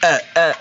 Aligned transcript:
É, 0.00 0.24
é, 0.36 0.54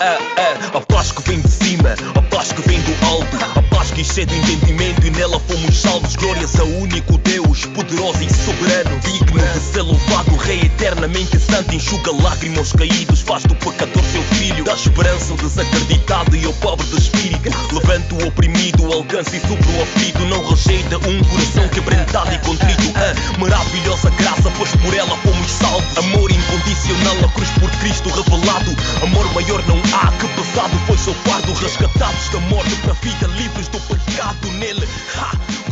é. 0.00 0.76
A 0.76 0.80
paz 0.80 1.10
que 1.10 1.22
vem 1.22 1.40
de 1.40 1.50
cima, 1.50 1.94
a 2.14 2.22
paz 2.22 2.52
que 2.52 2.62
vem 2.62 2.80
do 2.82 3.06
alto, 3.06 3.36
a 3.36 3.62
que 3.94 4.00
excede 4.00 4.34
o 4.34 4.38
entendimento 4.38 5.06
e 5.06 5.10
nela 5.10 5.38
fomos 5.40 5.76
salvos. 5.76 6.16
Glórias 6.16 6.58
ao 6.58 6.66
único 6.66 7.18
Deus, 7.18 7.43
poderoso 7.62 8.22
e 8.22 8.28
soberano, 8.34 8.98
digno 9.00 9.38
de 9.38 9.60
ser 9.60 9.82
louvado, 9.82 10.36
Rei 10.36 10.62
eternamente 10.62 11.38
santo. 11.38 11.72
Enxuga 11.74 12.10
lágrimas 12.22 12.72
caídos, 12.72 13.20
faz 13.20 13.44
do 13.44 13.54
pecador 13.54 14.02
seu 14.10 14.22
filho, 14.36 14.64
dá 14.64 14.74
esperança 14.74 15.32
ao 15.32 15.38
desacreditado 15.38 16.36
e 16.36 16.44
ao 16.44 16.52
pobre 16.54 16.84
de 16.86 16.98
espírito. 16.98 17.50
Levanta 17.72 18.14
o 18.14 18.26
oprimido, 18.26 18.92
alcança 18.92 19.36
e 19.36 19.40
supra 19.40 19.70
o 19.70 19.82
aflito. 19.82 20.18
Não 20.26 20.44
rejeita 20.48 20.98
um 20.98 21.24
coração 21.24 21.68
quebrantado 21.68 22.34
e 22.34 22.38
contrito. 22.38 22.92
A 22.96 23.38
maravilhosa 23.38 24.10
graça, 24.10 24.50
pois 24.56 24.74
por 24.76 24.92
ela 24.92 25.16
fomos 25.18 25.50
salvos. 25.50 25.96
Amor 25.98 26.30
incondicional, 26.30 27.16
a 27.24 27.28
cruz 27.34 27.50
por 27.60 27.70
Cristo 27.78 28.08
revelado. 28.08 28.74
Amor 29.02 29.32
maior 29.32 29.62
não 29.68 29.78
há, 29.94 30.10
que 30.18 30.26
pesado 30.28 30.76
foi 30.86 30.98
seu 30.98 31.14
fardo. 31.22 31.52
Resgatados 31.52 32.28
da 32.30 32.40
morte 32.40 32.74
para 32.76 32.92
a 32.92 32.96
vida, 32.96 33.26
livres 33.36 33.68
do 33.68 33.78
pecado 33.80 34.50
nele. 34.58 34.88
Ha! 35.16 35.63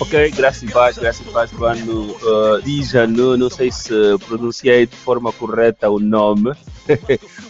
Ok, 0.00 0.30
graça 0.32 0.64
e 0.64 0.70
paz, 0.70 0.98
graça 0.98 1.22
e 1.22 1.32
paz, 1.32 1.52
mano. 1.52 2.16
Uh, 2.16 2.62
Dijanu, 2.62 3.36
não 3.36 3.48
sei 3.48 3.70
se 3.70 3.92
pronunciei 4.26 4.86
de 4.86 4.96
forma 4.96 5.32
correta 5.32 5.88
o 5.88 6.00
nome. 6.00 6.52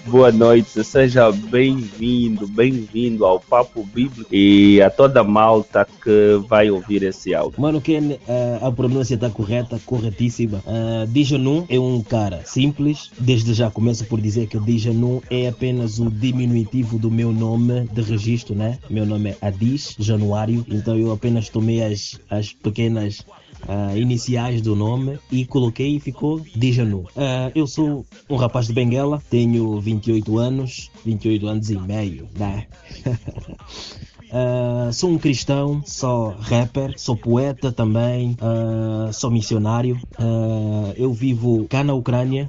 Boa 0.07 0.31
noite, 0.31 0.85
seja 0.85 1.33
bem-vindo, 1.33 2.47
bem-vindo 2.47 3.25
ao 3.25 3.41
Papo 3.41 3.83
Bíblico 3.85 4.29
e 4.31 4.81
a 4.83 4.91
toda 4.91 5.21
a 5.21 5.25
malta 5.25 5.87
que 6.03 6.41
vai 6.47 6.71
ouvir 6.71 7.03
esse 7.03 7.35
áudio. 7.35 7.61
Mano, 7.61 7.81
Ken, 7.81 8.19
eh, 8.29 8.59
a 8.61 8.71
pronúncia 8.71 9.15
está 9.15 9.31
correta, 9.31 9.81
corretíssima. 9.87 10.63
Uh, 10.67 11.65
é 11.69 11.79
um 11.79 12.03
cara 12.03 12.43
simples. 12.45 13.11
Desde 13.19 13.55
já 13.55 13.71
começo 13.71 14.05
por 14.05 14.21
dizer 14.21 14.47
que 14.47 14.59
Dijanu 14.59 15.23
é 15.31 15.49
apenas 15.49 15.99
o 15.99 16.11
diminutivo 16.11 16.99
do 16.99 17.11
meu 17.11 17.33
nome 17.33 17.89
de 17.93 18.03
registro, 18.03 18.55
né? 18.55 18.79
Meu 18.91 19.07
nome 19.07 19.31
é 19.31 19.37
Adis 19.41 19.97
Januário, 19.99 20.65
então 20.69 20.97
eu 20.97 21.13
apenas 21.13 21.49
tomei 21.49 21.83
as, 21.83 22.21
as 22.29 22.53
pequenas 22.53 23.25
ah, 23.69 23.97
iniciais 23.97 24.61
do 24.63 24.75
nome 24.75 25.19
e 25.31 25.45
coloquei 25.45 25.97
e 25.97 26.01
ficou 26.01 26.41
Dijanu. 26.55 27.07
Ah, 27.17 27.51
eu 27.55 27.67
sou 27.67 28.05
um 28.29 28.37
rapaz 28.37 28.67
de 28.67 28.73
Benguela, 28.73 29.23
tenho 29.31 29.81
28 29.81 30.39
anos, 30.39 30.91
28 31.05 31.47
anos 31.47 31.71
e 31.71 31.79
meio, 31.79 32.29
né? 32.37 32.67
Ah, 34.37 34.91
sou 34.93 35.11
um 35.11 35.19
cristão, 35.19 35.81
sou 35.87 36.31
rapper, 36.41 36.93
sou 36.99 37.17
poeta 37.17 37.71
também, 37.71 38.37
ah, 38.41 39.11
sou 39.13 39.31
missionário. 39.31 39.97
Ah, 40.19 40.93
eu 40.97 41.13
vivo 41.13 41.67
cá 41.69 41.85
na 41.85 41.95
Ucrânia. 41.95 42.49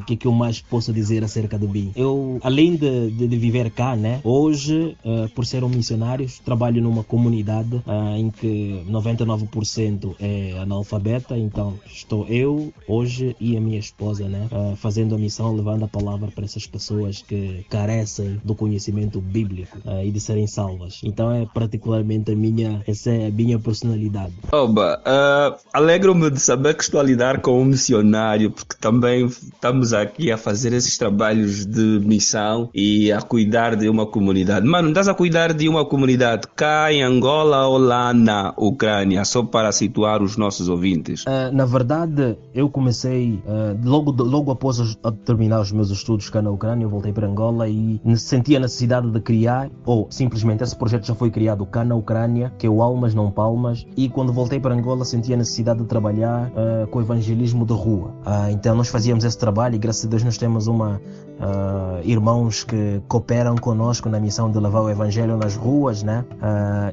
O 0.00 0.04
que 0.06 0.14
é 0.14 0.16
que 0.16 0.26
eu 0.26 0.32
mais 0.32 0.60
posso 0.62 0.92
dizer 0.92 1.22
acerca 1.22 1.58
de 1.58 1.66
mim? 1.66 1.92
Eu, 1.94 2.38
além 2.42 2.74
de, 2.76 3.10
de- 3.10 3.28
de 3.28 3.36
viver 3.36 3.70
cá, 3.70 3.94
né? 3.94 4.20
Hoje, 4.24 4.96
por 5.34 5.44
ser 5.44 5.62
um 5.62 5.68
missionário, 5.68 6.26
trabalho 6.44 6.80
numa 6.82 7.04
comunidade 7.04 7.82
em 8.16 8.30
que 8.30 8.82
99% 8.88 10.14
é 10.18 10.56
analfabeta. 10.58 11.36
Então, 11.36 11.74
estou 11.86 12.26
eu 12.28 12.72
hoje 12.88 13.36
e 13.40 13.56
a 13.56 13.60
minha 13.60 13.78
esposa, 13.78 14.26
né? 14.28 14.48
fazendo 14.76 15.14
a 15.14 15.18
missão, 15.18 15.54
levando 15.54 15.84
a 15.84 15.88
palavra 15.88 16.30
para 16.30 16.44
essas 16.44 16.66
pessoas 16.66 17.20
que 17.22 17.64
carecem 17.68 18.40
do 18.44 18.54
conhecimento 18.54 19.20
bíblico 19.20 19.78
e 20.04 20.10
de 20.10 20.20
serem 20.20 20.45
salvas. 20.46 21.00
Então, 21.04 21.30
é 21.32 21.46
particularmente 21.52 22.32
a 22.32 22.36
minha, 22.36 22.82
essa 22.86 23.10
é 23.10 23.26
a 23.28 23.30
minha 23.30 23.58
personalidade. 23.58 24.32
Oba, 24.52 25.00
uh, 25.06 25.56
alegro-me 25.72 26.30
de 26.30 26.40
saber 26.40 26.74
que 26.74 26.82
estou 26.82 27.00
a 27.00 27.02
lidar 27.02 27.40
com 27.40 27.60
um 27.60 27.64
missionário, 27.64 28.50
porque 28.50 28.74
também 28.80 29.26
estamos 29.26 29.92
aqui 29.92 30.30
a 30.30 30.36
fazer 30.36 30.72
esses 30.72 30.96
trabalhos 30.98 31.64
de 31.66 32.00
missão 32.04 32.68
e 32.74 33.10
a 33.12 33.20
cuidar 33.20 33.76
de 33.76 33.88
uma 33.88 34.06
comunidade. 34.06 34.66
Mano, 34.66 34.88
estás 34.88 35.08
a 35.08 35.14
cuidar 35.14 35.52
de 35.52 35.68
uma 35.68 35.84
comunidade 35.84 36.46
cá 36.54 36.92
em 36.92 37.02
Angola 37.02 37.66
ou 37.66 37.78
lá 37.78 38.12
na 38.12 38.54
Ucrânia, 38.56 39.24
só 39.24 39.42
para 39.42 39.70
situar 39.72 40.22
os 40.22 40.36
nossos 40.36 40.68
ouvintes. 40.68 41.24
Ah, 41.26 41.50
na 41.52 41.64
verdade, 41.64 42.36
eu 42.54 42.68
comecei 42.68 43.40
ah, 43.46 43.76
logo, 43.84 44.10
logo 44.22 44.50
após 44.50 44.78
os- 44.78 44.96
terminar 45.24 45.60
os 45.60 45.72
meus 45.72 45.90
estudos 45.90 46.28
cá 46.30 46.40
na 46.42 46.50
Ucrânia, 46.50 46.84
eu 46.84 46.90
voltei 46.90 47.12
para 47.12 47.26
Angola 47.26 47.68
e 47.68 48.00
senti 48.16 48.56
a 48.56 48.60
necessidade 48.60 49.10
de 49.10 49.20
criar, 49.20 49.70
ou 49.84 50.06
simplesmente 50.10 50.35
esse 50.62 50.76
projeto 50.76 51.06
já 51.06 51.14
foi 51.14 51.30
criado 51.30 51.64
cá 51.66 51.84
na 51.84 51.94
Ucrânia, 51.94 52.52
que 52.58 52.66
é 52.66 52.70
o 52.70 52.82
Almas 52.82 53.14
Não 53.14 53.30
Palmas, 53.30 53.86
e 53.96 54.08
quando 54.08 54.32
voltei 54.32 54.60
para 54.60 54.74
Angola 54.74 55.04
senti 55.04 55.32
a 55.32 55.36
necessidade 55.36 55.80
de 55.80 55.86
trabalhar 55.86 56.50
ah, 56.56 56.86
com 56.90 56.98
o 56.98 57.02
evangelismo 57.02 57.64
de 57.64 57.72
rua. 57.72 58.14
Ah, 58.24 58.50
então 58.50 58.74
nós 58.74 58.88
fazíamos 58.88 59.24
esse 59.24 59.38
trabalho 59.38 59.74
e 59.74 59.78
graças 59.78 60.04
a 60.04 60.08
Deus 60.08 60.22
nós 60.22 60.36
temos 60.36 60.66
uma 60.66 61.00
ah, 61.40 62.00
irmãos 62.04 62.64
que 62.64 63.00
cooperam 63.08 63.56
conosco 63.56 64.08
na 64.08 64.20
missão 64.20 64.50
de 64.50 64.58
levar 64.58 64.80
o 64.80 64.90
evangelho 64.90 65.36
nas 65.36 65.56
ruas, 65.56 66.02
né? 66.02 66.24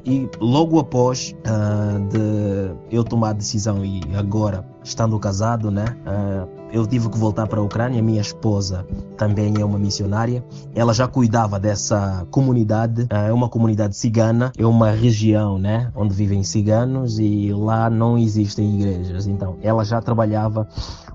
E 0.04 0.28
logo 0.40 0.78
após 0.78 1.34
de 2.10 2.74
eu 2.90 3.04
tomar 3.04 3.30
a 3.30 3.32
decisão 3.32 3.84
e 3.84 4.00
agora 4.16 4.73
estando 4.84 5.18
casado, 5.18 5.70
né? 5.70 5.84
ah, 6.06 6.46
eu 6.70 6.86
tive 6.86 7.08
que 7.08 7.16
voltar 7.16 7.46
para 7.46 7.60
a 7.60 7.62
Ucrânia. 7.62 8.02
Minha 8.02 8.20
esposa 8.20 8.84
também 9.16 9.54
é 9.60 9.64
uma 9.64 9.78
missionária. 9.78 10.44
Ela 10.74 10.92
já 10.92 11.06
cuidava 11.06 11.58
dessa 11.58 12.26
comunidade. 12.30 13.06
ah, 13.10 13.28
é 13.28 13.32
uma 13.32 13.48
comunidade 13.48 13.96
cigana. 13.96 14.52
É 14.58 14.66
uma 14.66 14.90
região, 14.90 15.56
né? 15.56 15.90
Onde 15.94 16.12
vivem 16.12 16.42
ciganos 16.42 17.18
e 17.18 17.52
lá 17.52 17.88
não 17.88 18.18
existem 18.18 18.74
igrejas. 18.74 19.26
Então, 19.26 19.56
ela 19.62 19.84
já 19.84 20.00
trabalhava 20.00 20.68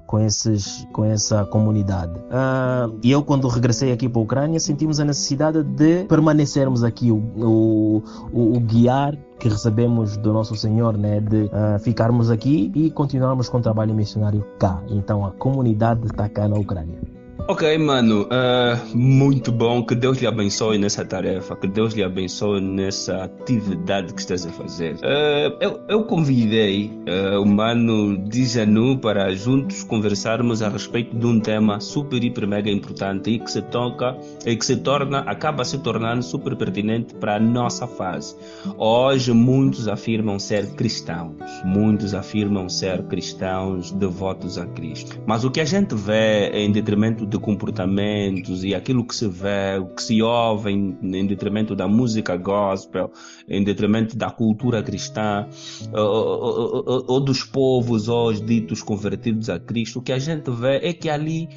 com, 0.08 0.20
esses, 0.20 0.88
com 0.94 1.04
essa 1.04 1.46
comunidade. 1.46 2.14
Ah, 2.32 2.90
e 3.04 3.12
eu, 3.12 3.22
quando 3.22 3.48
regressei 3.48 3.92
aqui 3.92 4.08
para 4.08 4.22
a 4.22 4.24
Ucrânia, 4.24 4.60
sentimos 4.60 5.00
a 5.00 5.06
necessidade 5.06 5.62
de 5.62 6.06
permanecermos 6.06 6.84
aqui, 6.84 7.12
o, 7.12 7.22
o, 7.38 8.02
o 8.32 8.60
guiar 8.62 9.16
que 9.40 9.50
recebemos 9.50 10.18
do 10.18 10.34
nosso 10.34 10.56
Senhor, 10.56 10.98
né, 10.98 11.20
de 11.20 11.50
ah, 11.54 11.80
ficarmos 11.80 12.30
aqui 12.30 12.72
e 12.76 12.92
continuarmos 12.92 13.50
com 13.50 13.58
o 13.58 13.62
trabalho 13.62 13.94
missionário 13.94 14.46
cá. 14.60 14.82
Então 14.90 15.26
a 15.26 15.32
comunidade 15.32 16.06
está 16.06 16.28
cá 16.28 16.48
na 16.48 16.58
Ucrânia. 16.58 17.19
Ok, 17.52 17.80
mano, 17.80 18.28
ah, 18.30 18.80
muito 18.94 19.52
bom. 19.52 19.84
Que 19.84 19.96
Deus 19.96 20.20
lhe 20.20 20.28
abençoe 20.28 20.78
nessa 20.78 21.04
tarefa, 21.04 21.56
que 21.56 21.68
Deus 21.68 21.96
lhe 21.96 22.04
abençoe 22.04 22.62
nessa 22.62 23.24
atividade 23.24 24.14
que 24.14 24.22
estás 24.22 24.46
a 24.46 24.52
fazer. 24.52 24.98
Ah, 25.02 25.58
eu, 25.60 25.80
eu 25.90 26.04
convidei 26.04 26.92
ah, 27.08 27.40
o 27.40 27.48
mano 27.48 28.20
Dijanu 28.30 29.00
para 29.00 29.34
juntos 29.34 29.84
conversarmos 29.84 30.62
a 30.62 30.70
respeito 30.70 31.18
de 31.18 31.26
um 31.26 31.40
tema 31.40 31.80
super, 31.80 32.24
hiper, 32.24 32.48
mega 32.48 32.70
importante 32.70 33.32
e 33.32 33.40
que 33.40 33.50
se 33.50 33.64
toca 33.64 34.16
e 34.46 34.56
que 34.56 34.64
se 34.64 34.78
torna, 34.78 35.22
acaba 35.22 35.66
se 35.66 35.80
tornando 35.80 36.22
super 36.22 36.56
pertinente 36.56 37.16
para 37.16 37.38
a 37.38 37.40
nossa 37.40 37.88
fase. 37.88 38.36
Hoje, 38.78 39.34
muitos 39.34 39.88
afirmam 39.88 40.38
ser 40.38 40.68
cristãos, 40.76 41.34
muitos 41.66 42.14
afirmam 42.14 42.70
ser 42.70 43.02
cristãos 43.06 43.92
devotos 43.92 44.60
a 44.60 44.68
Cristo. 44.68 45.20
Mas 45.26 45.44
o 45.44 45.50
que 45.50 45.60
a 45.60 45.66
gente 45.66 45.96
vê 45.96 46.52
em 46.54 46.72
detrimento 46.72 47.26
de 47.26 47.39
comportamentos 47.40 48.64
e 48.64 48.74
aquilo 48.76 49.06
que 49.06 49.16
se 49.16 49.28
vê, 49.28 49.78
o 49.80 49.88
que 49.88 50.02
se 50.04 50.22
ouve 50.22 50.72
em, 50.72 50.98
em 51.02 51.26
detrimento 51.26 51.76
da 51.76 51.88
música 51.88 52.36
gospel, 52.36 53.12
em 53.48 53.64
detrimento 53.64 54.18
da 54.18 54.30
cultura 54.30 54.82
cristã, 54.84 55.48
ou, 55.94 56.02
ou- 56.02 57.06
ou- 57.08 57.20
dos 57.20 57.44
povos 57.44 58.08
os 58.08 58.42
ditos 58.42 58.82
convertidos 58.82 59.50
a 59.50 59.60
Cristo, 59.60 60.00
o 60.00 60.02
que 60.02 60.12
a 60.12 60.20
gente 60.20 60.50
vê 60.52 60.78
é 60.78 60.94
que 60.94 61.10
ali 61.10 61.50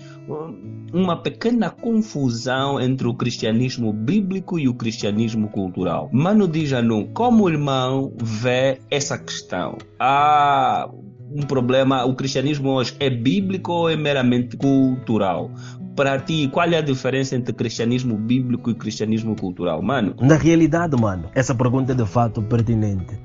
uma 0.92 1.16
pequena 1.16 1.70
confusão 1.70 2.80
entre 2.80 3.06
o 3.06 3.14
cristianismo 3.14 3.92
bíblico 3.92 4.58
e 4.58 4.68
o 4.68 4.74
cristianismo 4.74 5.48
cultural. 5.48 6.08
Mano 6.12 6.46
Dijanu, 6.46 7.08
como 7.12 7.44
o 7.44 7.50
irmão 7.50 8.12
vê 8.22 8.78
essa 8.90 9.18
questão? 9.18 9.78
Há 9.98 10.88
um 11.34 11.42
problema, 11.42 12.04
o 12.04 12.14
cristianismo 12.14 12.70
hoje 12.70 12.94
é 13.00 13.08
bíblico 13.10 13.72
ou 13.72 13.90
é 13.90 13.96
meramente 13.96 14.56
cultural? 14.56 15.50
Para 15.94 16.18
ti, 16.18 16.48
qual 16.50 16.66
é 16.70 16.78
a 16.78 16.80
diferença 16.80 17.36
entre 17.36 17.52
cristianismo 17.52 18.16
bíblico 18.16 18.70
e 18.70 18.74
cristianismo 18.74 19.36
cultural? 19.36 19.82
Mano, 19.82 20.14
Na 20.22 20.36
realidade, 20.36 20.98
mano, 20.98 21.28
essa 21.34 21.54
pergunta 21.54 21.92
é 21.92 21.94
de 21.94 22.06
fato 22.06 22.40
pertinente 22.40 23.18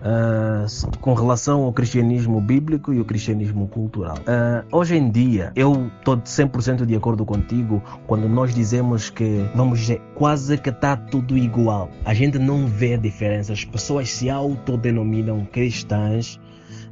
s- 0.65 0.86
com 1.00 1.13
relação 1.13 1.63
ao 1.63 1.71
cristianismo 1.71 2.42
bíblico 2.42 2.94
e 2.94 3.00
o 3.00 3.06
cristianismo 3.06 3.69
cultural. 3.69 4.18
Ah, 4.27 4.65
hoje 4.69 4.98
em 4.98 5.09
dia, 5.09 5.54
eu 5.56 5.89
estou 6.00 6.18
100% 6.18 6.86
de 6.86 6.94
acordo 6.94 7.24
contigo 7.25 7.81
quando 8.06 8.27
nós 8.27 8.54
dizemos 8.54 9.09
que, 9.09 9.45
vamos 9.56 9.80
dizer, 9.80 10.01
quase 10.13 10.57
que 10.57 10.69
está 10.69 10.98
tudo 10.98 11.38
igual. 11.38 11.89
A 12.04 12.13
gente 12.13 12.38
não 12.38 12.68
vê 12.68 12.98
diferença. 12.98 13.54
As 13.54 13.63
pessoas 13.63 14.09
se 14.09 14.30
autodenominam 14.30 15.45
cristãs. 15.50 16.38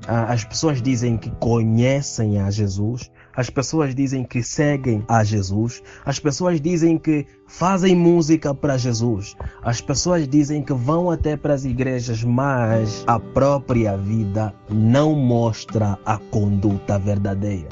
Ah, 0.08 0.32
as 0.34 0.44
pessoas 0.44 0.82
dizem 0.82 1.18
que 1.18 1.32
conhecem 1.32 2.40
a 2.40 2.52
Jesus, 2.52 3.12
as 3.36 3.50
pessoas 3.50 3.94
dizem 3.94 4.24
que 4.24 4.42
seguem 4.44 5.04
a 5.08 5.24
Jesus, 5.24 5.82
as 6.06 6.20
pessoas 6.20 6.62
dizem 6.62 6.98
que 6.98 7.26
fazem 7.48 7.96
música 7.96 8.54
para 8.54 8.78
Jesus, 8.78 9.36
as 9.64 9.82
pessoas 9.82 10.28
dizem 10.28 10.62
que 10.62 10.74
vão 10.74 11.10
até 11.10 11.36
para 11.36 11.54
as 11.54 11.66
igrejas, 11.66 12.24
mas 12.24 13.04
a 13.08 13.20
própria 13.20 13.98
vida 13.98 14.54
não 14.70 15.16
mostra 15.16 15.98
a 16.06 16.18
conduta 16.18 17.00
verdadeira. 17.00 17.70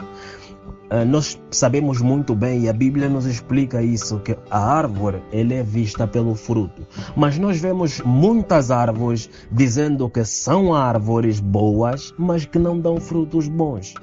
Uh, 0.94 1.04
nós 1.08 1.42
sabemos 1.50 2.02
muito 2.02 2.36
bem 2.36 2.62
e 2.62 2.70
a 2.70 2.74
Bíblia 2.74 3.10
nos 3.10 3.26
explica 3.26 3.82
isso 3.82 4.20
que 4.20 4.38
a 4.52 4.60
árvore 4.60 5.24
ela 5.32 5.56
é 5.56 5.64
vista 5.64 6.06
pelo 6.06 6.36
fruto. 6.36 6.86
Mas 7.16 7.40
nós 7.40 7.60
vemos 7.60 8.00
muitas 8.02 8.70
árvores 8.70 9.28
dizendo 9.52 10.08
que 10.08 10.24
são 10.24 10.72
árvores 10.72 11.40
boas, 11.40 12.14
mas 12.16 12.46
que 12.46 12.60
não 12.60 12.80
dão 12.80 13.00
frutos 13.00 13.48
bons 13.48 13.96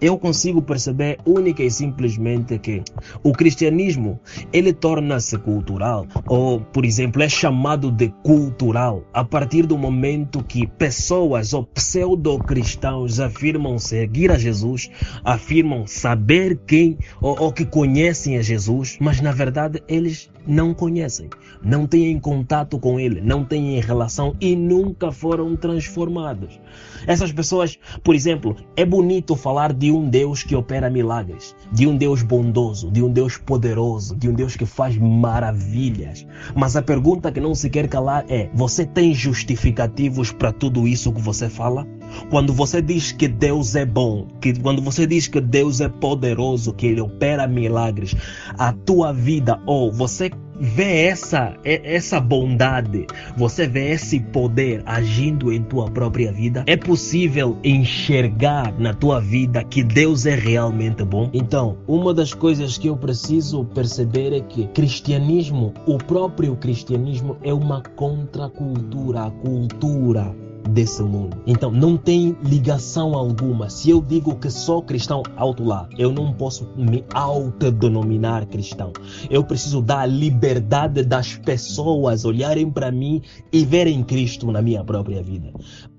eu 0.00 0.18
consigo 0.18 0.62
perceber 0.62 1.18
única 1.24 1.62
e 1.62 1.70
simplesmente 1.70 2.58
que 2.58 2.82
o 3.22 3.32
cristianismo 3.32 4.20
ele 4.52 4.72
torna-se 4.72 5.36
cultural. 5.38 6.06
Ou, 6.26 6.60
por 6.60 6.84
exemplo, 6.84 7.22
é 7.22 7.28
chamado 7.28 7.90
de 7.90 8.08
cultural. 8.22 9.04
A 9.12 9.24
partir 9.24 9.66
do 9.66 9.76
momento 9.76 10.42
que 10.42 10.66
pessoas 10.66 11.52
ou 11.52 11.64
pseudo-cristãos 11.64 13.20
afirmam 13.20 13.78
seguir 13.78 14.30
a 14.30 14.38
Jesus, 14.38 14.90
afirmam 15.24 15.86
saber 15.86 16.60
quem 16.66 16.98
ou, 17.20 17.38
ou 17.40 17.52
que 17.52 17.64
conhecem 17.64 18.36
a 18.38 18.42
Jesus, 18.42 18.96
mas 19.00 19.20
na 19.20 19.32
verdade 19.32 19.82
eles 19.88 20.29
não 20.46 20.74
conhecem, 20.74 21.28
não 21.62 21.86
têm 21.86 22.18
contato 22.18 22.78
com 22.78 22.98
ele, 22.98 23.20
não 23.20 23.44
têm 23.44 23.80
relação 23.80 24.34
e 24.40 24.56
nunca 24.56 25.12
foram 25.12 25.56
transformados. 25.56 26.60
Essas 27.06 27.32
pessoas, 27.32 27.78
por 28.02 28.14
exemplo, 28.14 28.56
é 28.76 28.84
bonito 28.84 29.34
falar 29.34 29.72
de 29.72 29.90
um 29.90 30.08
Deus 30.08 30.42
que 30.42 30.54
opera 30.54 30.90
milagres, 30.90 31.54
de 31.72 31.86
um 31.86 31.96
Deus 31.96 32.22
bondoso, 32.22 32.90
de 32.90 33.02
um 33.02 33.10
Deus 33.10 33.36
poderoso, 33.36 34.16
de 34.16 34.28
um 34.28 34.34
Deus 34.34 34.56
que 34.56 34.66
faz 34.66 34.96
maravilhas. 34.96 36.26
Mas 36.54 36.76
a 36.76 36.82
pergunta 36.82 37.32
que 37.32 37.40
não 37.40 37.54
se 37.54 37.70
quer 37.70 37.88
calar 37.88 38.24
é: 38.28 38.50
você 38.54 38.84
tem 38.84 39.14
justificativos 39.14 40.32
para 40.32 40.52
tudo 40.52 40.86
isso 40.86 41.12
que 41.12 41.20
você 41.20 41.48
fala? 41.48 41.86
Quando 42.30 42.52
você 42.52 42.80
diz 42.80 43.12
que 43.12 43.28
Deus 43.28 43.74
é 43.74 43.84
bom, 43.84 44.26
que 44.40 44.58
quando 44.60 44.82
você 44.82 45.06
diz 45.06 45.26
que 45.26 45.40
Deus 45.40 45.80
é 45.80 45.88
poderoso, 45.88 46.72
que 46.72 46.86
ele 46.86 47.00
opera 47.00 47.46
milagres, 47.46 48.14
a 48.58 48.72
tua 48.72 49.12
vida 49.12 49.60
ou 49.66 49.92
você 49.92 50.30
vê 50.60 51.06
essa, 51.06 51.56
essa 51.64 52.20
bondade, 52.20 53.06
você 53.34 53.66
vê 53.66 53.92
esse 53.92 54.20
poder 54.20 54.82
agindo 54.84 55.50
em 55.50 55.62
tua 55.62 55.90
própria 55.90 56.30
vida, 56.30 56.62
é 56.66 56.76
possível 56.76 57.56
enxergar 57.64 58.78
na 58.78 58.92
tua 58.92 59.20
vida 59.20 59.64
que 59.64 59.82
Deus 59.82 60.26
é 60.26 60.34
realmente 60.34 61.02
bom? 61.02 61.30
Então, 61.32 61.78
uma 61.88 62.12
das 62.12 62.34
coisas 62.34 62.76
que 62.76 62.88
eu 62.88 62.96
preciso 62.96 63.64
perceber 63.64 64.34
é 64.34 64.40
que 64.40 64.66
cristianismo, 64.68 65.72
o 65.86 65.96
próprio 65.96 66.54
cristianismo 66.56 67.38
é 67.42 67.54
uma 67.54 67.82
contracultura, 67.96 69.22
a 69.22 69.30
cultura 69.30 70.34
desse 70.68 71.02
mundo. 71.02 71.36
Então 71.46 71.70
não 71.70 71.96
tem 71.96 72.36
ligação 72.42 73.14
alguma. 73.14 73.70
Se 73.70 73.90
eu 73.90 74.00
digo 74.00 74.36
que 74.36 74.50
sou 74.50 74.82
cristão 74.82 75.22
alto 75.36 75.64
lá, 75.64 75.88
eu 75.98 76.12
não 76.12 76.32
posso 76.32 76.68
me 76.76 77.04
autodenominar 77.12 78.46
cristão. 78.46 78.92
Eu 79.28 79.44
preciso 79.44 79.80
dar 79.80 80.00
a 80.00 80.06
liberdade 80.06 81.02
das 81.02 81.36
pessoas 81.36 82.24
olharem 82.24 82.70
para 82.70 82.90
mim 82.90 83.22
e 83.52 83.64
verem 83.64 84.02
Cristo 84.02 84.50
na 84.50 84.62
minha 84.62 84.84
própria 84.84 85.22
vida. 85.22 85.52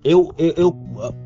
Eu, 0.04 0.34
eu, 0.38 0.54
eu, 0.58 0.78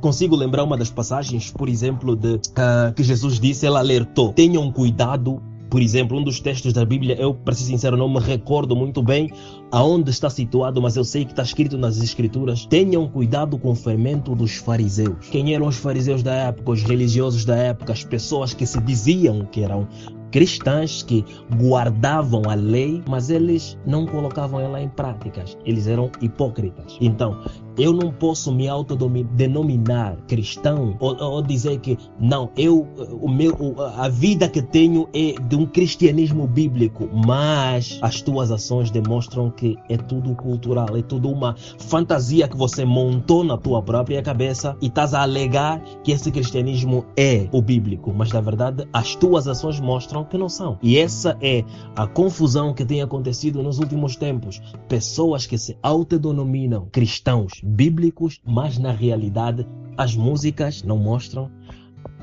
consigo 0.01 0.35
lembrar 0.35 0.63
uma 0.63 0.77
das 0.77 0.89
passagens, 0.89 1.49
por 1.49 1.69
exemplo, 1.69 2.15
de 2.15 2.35
uh, 2.35 2.93
que 2.93 3.03
Jesus 3.03 3.39
disse, 3.39 3.65
ele 3.65 3.77
alertou: 3.77 4.33
tenham 4.33 4.69
cuidado 4.71 5.41
por 5.75 5.81
exemplo, 5.81 6.17
um 6.17 6.23
dos 6.23 6.39
textos 6.39 6.71
da 6.71 6.85
Bíblia, 6.85 7.17
eu, 7.19 7.33
para 7.33 7.53
ser 7.53 7.65
sincero, 7.65 7.97
não 7.97 8.07
me 8.07 8.21
recordo 8.21 8.77
muito 8.77 9.03
bem 9.03 9.29
aonde 9.69 10.09
está 10.09 10.29
situado, 10.29 10.81
mas 10.81 10.95
eu 10.95 11.03
sei 11.03 11.25
que 11.25 11.33
está 11.33 11.43
escrito 11.43 11.77
nas 11.77 12.01
Escrituras: 12.01 12.65
tenham 12.65 13.05
cuidado 13.09 13.57
com 13.57 13.71
o 13.71 13.75
fermento 13.75 14.33
dos 14.33 14.55
fariseus. 14.55 15.27
Quem 15.29 15.53
eram 15.53 15.67
os 15.67 15.75
fariseus 15.75 16.23
da 16.23 16.33
época, 16.33 16.71
os 16.71 16.81
religiosos 16.81 17.43
da 17.43 17.57
época, 17.57 17.91
as 17.91 18.05
pessoas 18.05 18.53
que 18.53 18.65
se 18.65 18.79
diziam 18.79 19.45
que 19.51 19.65
eram 19.65 19.85
cristãs 20.31 21.03
que 21.03 21.25
guardavam 21.57 22.43
a 22.49 22.55
lei, 22.55 23.03
mas 23.05 23.29
eles 23.29 23.77
não 23.85 24.05
colocavam 24.05 24.61
ela 24.61 24.81
em 24.81 24.87
práticas. 24.87 25.57
Eles 25.65 25.87
eram 25.87 26.09
hipócritas. 26.21 26.97
Então, 27.01 27.37
eu 27.77 27.93
não 27.93 28.11
posso 28.11 28.51
me 28.51 28.67
autodenominar 28.67 30.17
cristão 30.27 30.95
ou, 30.99 31.15
ou, 31.21 31.41
dizer 31.41 31.79
que 31.79 31.97
não, 32.19 32.49
eu 32.55 32.87
o 33.21 33.29
meu 33.29 33.55
a 33.95 34.07
vida 34.07 34.47
que 34.47 34.61
tenho 34.61 35.07
é 35.13 35.33
de 35.41 35.55
um 35.55 35.65
cristianismo 35.65 36.47
bíblico, 36.47 37.09
mas 37.13 37.99
as 38.01 38.21
tuas 38.21 38.51
ações 38.51 38.89
demonstram 38.91 39.51
que 39.51 39.77
é 39.89 39.97
tudo 39.97 40.33
cultural, 40.35 40.95
é 40.95 41.01
tudo 41.01 41.29
uma 41.29 41.55
fantasia 41.79 42.47
que 42.47 42.57
você 42.57 42.85
montou 42.85 43.43
na 43.43 43.57
tua 43.57 43.81
própria 43.81 44.21
cabeça 44.21 44.75
e 44.81 44.87
estás 44.87 45.13
a 45.13 45.21
alegar 45.21 45.81
que 46.03 46.11
esse 46.11 46.31
cristianismo 46.31 47.05
é 47.17 47.47
o 47.51 47.61
bíblico, 47.61 48.13
mas 48.13 48.31
na 48.31 48.41
verdade 48.41 48.87
as 48.93 49.15
tuas 49.15 49.47
ações 49.47 49.79
mostram 49.79 50.23
que 50.23 50.37
não 50.37 50.49
são. 50.49 50.77
E 50.81 50.97
essa 50.97 51.37
é 51.41 51.63
a 51.95 52.07
confusão 52.07 52.73
que 52.73 52.85
tem 52.85 53.01
acontecido 53.01 53.61
nos 53.61 53.79
últimos 53.79 54.15
tempos. 54.15 54.61
Pessoas 54.87 55.45
que 55.45 55.57
se 55.57 55.77
autodenominam 55.81 56.87
cristãos 56.91 57.64
bíblicos, 57.65 58.39
mas 58.45 58.77
na 58.77 58.91
realidade 58.91 59.67
as 59.97 60.15
músicas 60.15 60.83
não 60.83 60.97
mostram, 60.97 61.49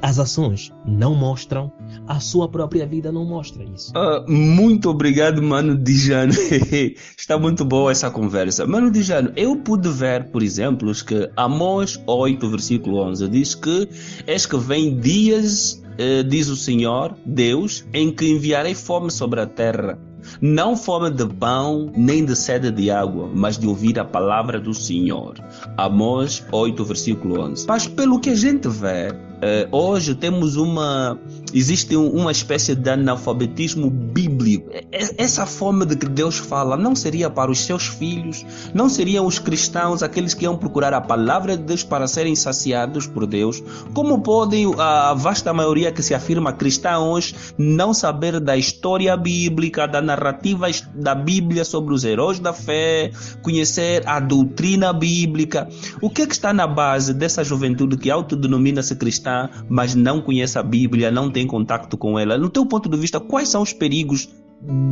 as 0.00 0.18
ações 0.18 0.72
não 0.86 1.14
mostram, 1.14 1.72
a 2.06 2.20
sua 2.20 2.48
própria 2.48 2.86
vida 2.86 3.10
não 3.10 3.24
mostra 3.24 3.64
isso. 3.64 3.92
Uh, 3.92 4.30
muito 4.30 4.90
obrigado, 4.90 5.42
Mano 5.42 5.76
Dijano. 5.76 6.32
Está 7.16 7.38
muito 7.38 7.64
boa 7.64 7.90
essa 7.90 8.10
conversa. 8.10 8.66
Mano 8.66 8.90
Dijano, 8.90 9.32
eu 9.36 9.56
pude 9.56 9.88
ver, 9.88 10.24
por 10.30 10.42
exemplo, 10.42 10.92
que 11.04 11.30
Amós 11.36 12.00
8, 12.06 12.48
versículo 12.48 12.98
11, 12.98 13.28
diz 13.28 13.54
que 13.54 13.88
és 14.26 14.46
que 14.46 14.56
vem 14.56 14.98
dias, 14.98 15.82
eh, 15.98 16.22
diz 16.22 16.48
o 16.48 16.56
Senhor, 16.56 17.16
Deus, 17.24 17.84
em 17.92 18.10
que 18.12 18.26
enviarei 18.26 18.74
fome 18.74 19.10
sobre 19.10 19.40
a 19.40 19.46
terra 19.46 19.98
não 20.40 20.76
fome 20.76 21.10
de 21.10 21.26
pão, 21.26 21.90
nem 21.96 22.24
de 22.24 22.36
sede 22.36 22.70
de 22.70 22.90
água, 22.90 23.28
mas 23.32 23.58
de 23.58 23.66
ouvir 23.66 23.98
a 23.98 24.04
palavra 24.04 24.60
do 24.60 24.74
Senhor. 24.74 25.34
Amós 25.76 26.44
8, 26.50 26.84
versículo 26.84 27.40
11. 27.40 27.66
Mas 27.66 27.86
pelo 27.86 28.20
que 28.20 28.30
a 28.30 28.34
gente 28.34 28.69
vê, 28.69 29.12
Uh, 29.42 29.76
hoje 29.76 30.14
temos 30.14 30.54
uma 30.54 31.18
existe 31.52 31.96
uma 31.96 32.30
espécie 32.30 32.76
de 32.76 32.88
analfabetismo 32.88 33.90
bíblico. 33.90 34.70
Essa 35.18 35.44
forma 35.46 35.84
de 35.84 35.96
que 35.96 36.08
Deus 36.08 36.38
fala 36.38 36.76
não 36.76 36.94
seria 36.94 37.28
para 37.28 37.50
os 37.50 37.58
seus 37.58 37.88
filhos, 37.88 38.46
não 38.72 38.88
seriam 38.88 39.26
os 39.26 39.40
cristãos 39.40 40.00
aqueles 40.00 40.32
que 40.32 40.44
iam 40.44 40.56
procurar 40.56 40.94
a 40.94 41.00
palavra 41.00 41.56
de 41.56 41.64
Deus 41.64 41.82
para 41.82 42.06
serem 42.06 42.36
saciados 42.36 43.05
por 43.08 43.26
Deus. 43.26 43.60
Como 43.93 44.22
podem 44.22 44.72
a 44.78 45.12
vasta 45.12 45.52
maioria 45.52 45.90
que 45.90 46.05
se 46.05 46.14
afirma 46.14 46.52
cristãos 46.52 47.34
não 47.58 47.93
saber 47.93 48.38
da 48.38 48.56
história 48.56 49.17
bíblica, 49.17 49.88
da 49.88 50.00
narrativa 50.00 50.69
da 50.94 51.17
Bíblia 51.17 51.64
sobre 51.64 51.93
os 51.93 52.05
heróis 52.05 52.38
da 52.38 52.52
fé, 52.52 53.10
conhecer 53.43 54.06
a 54.06 54.20
doutrina 54.20 54.93
bíblica? 54.93 55.69
O 56.00 56.08
que 56.08 56.22
é 56.22 56.26
que 56.28 56.32
está 56.32 56.52
na 56.52 56.69
base 56.69 57.12
dessa 57.12 57.43
juventude 57.43 57.96
que 57.96 58.08
autodenomina-se 58.08 58.94
cristã? 58.94 59.31
Mas 59.69 59.94
não 59.94 60.20
conhece 60.20 60.58
a 60.58 60.62
Bíblia, 60.62 61.10
não 61.10 61.31
tem 61.31 61.46
contato 61.46 61.96
com 61.96 62.19
ela. 62.19 62.39
No 62.39 62.48
teu 62.48 62.67
ponto 62.67 62.89
de 62.89 62.96
vista, 62.96 63.20
quais 63.20 63.48
são 63.48 63.62
os 63.62 63.72
perigos 63.72 64.29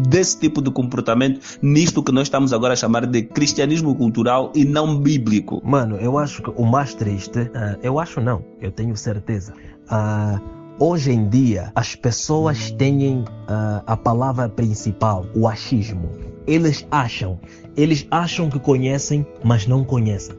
desse 0.09 0.39
tipo 0.41 0.61
de 0.61 0.71
comportamento 0.71 1.41
nisto 1.63 2.03
que 2.03 2.11
nós 2.11 2.25
estamos 2.25 2.53
agora 2.53 2.73
a 2.73 2.77
chamar 2.77 3.07
de 3.07 3.23
cristianismo 3.23 3.95
cultural 3.95 4.53
e 4.55 4.65
não 4.65 4.99
bíblico? 4.99 5.61
Mano, 5.65 5.97
eu 5.97 6.19
acho 6.19 6.43
que 6.43 6.51
o 6.51 6.65
mais 6.65 6.95
triste, 6.95 7.39
uh, 7.39 7.79
eu 7.83 7.99
acho 7.99 8.21
não, 8.21 8.45
eu 8.61 8.73
tenho 8.73 8.97
certeza. 8.97 9.55
Uh, 9.87 10.41
hoje 10.79 11.13
em 11.13 11.29
dia, 11.29 11.71
as 11.75 11.95
pessoas 11.95 12.71
têm 12.73 13.21
uh, 13.21 13.83
a 13.87 13.97
palavra 13.97 14.49
principal, 14.49 15.27
o 15.35 15.47
achismo. 15.47 16.11
Eles 16.47 16.87
acham, 16.91 17.39
eles 17.77 18.07
acham 18.11 18.51
que 18.51 18.59
conhecem, 18.59 19.25
mas 19.45 19.67
não 19.67 19.85
conhecem. 19.85 20.35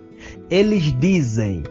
Eles 0.49 0.93
dizem 0.99 1.63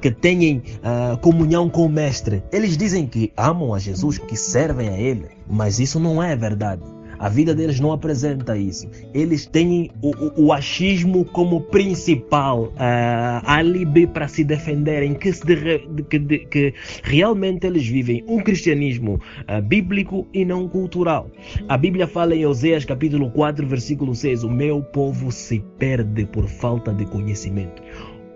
que 0.00 0.10
têm 0.10 0.58
uh, 0.58 1.18
comunhão 1.18 1.68
com 1.68 1.86
o 1.86 1.88
Mestre. 1.88 2.42
Eles 2.52 2.76
dizem 2.76 3.06
que 3.06 3.32
amam 3.36 3.74
a 3.74 3.78
Jesus, 3.78 4.18
que 4.18 4.36
servem 4.36 4.88
a 4.88 4.98
Ele, 4.98 5.26
mas 5.48 5.78
isso 5.78 5.98
não 5.98 6.22
é 6.22 6.36
verdade. 6.36 6.82
A 7.18 7.28
vida 7.28 7.52
deles 7.54 7.80
não 7.80 7.90
apresenta 7.90 8.56
isso. 8.56 8.88
Eles 9.12 9.44
têm 9.44 9.90
o, 10.00 10.10
o, 10.10 10.46
o 10.46 10.52
achismo 10.52 11.24
como 11.24 11.60
principal 11.62 12.66
uh, 12.66 13.42
álibi 13.44 14.06
para 14.06 14.28
se 14.28 14.44
defenderem, 14.44 15.14
que, 15.14 15.32
se 15.32 15.44
de, 15.44 16.02
que, 16.08 16.18
de, 16.18 16.38
que, 16.46 16.74
realmente 17.02 17.66
eles 17.66 17.86
vivem 17.86 18.24
um 18.28 18.38
cristianismo 18.40 19.20
uh, 19.48 19.60
bíblico 19.60 20.28
e 20.32 20.44
não 20.44 20.68
cultural. 20.68 21.28
A 21.68 21.76
Bíblia 21.76 22.06
fala 22.06 22.36
em 22.36 22.46
Oséias 22.46 22.84
capítulo 22.84 23.30
4, 23.32 23.66
versículo 23.66 24.14
6: 24.14 24.44
O 24.44 24.50
meu 24.50 24.80
povo 24.80 25.32
se 25.32 25.58
perde 25.76 26.24
por 26.24 26.46
falta 26.46 26.92
de 26.92 27.04
conhecimento. 27.04 27.82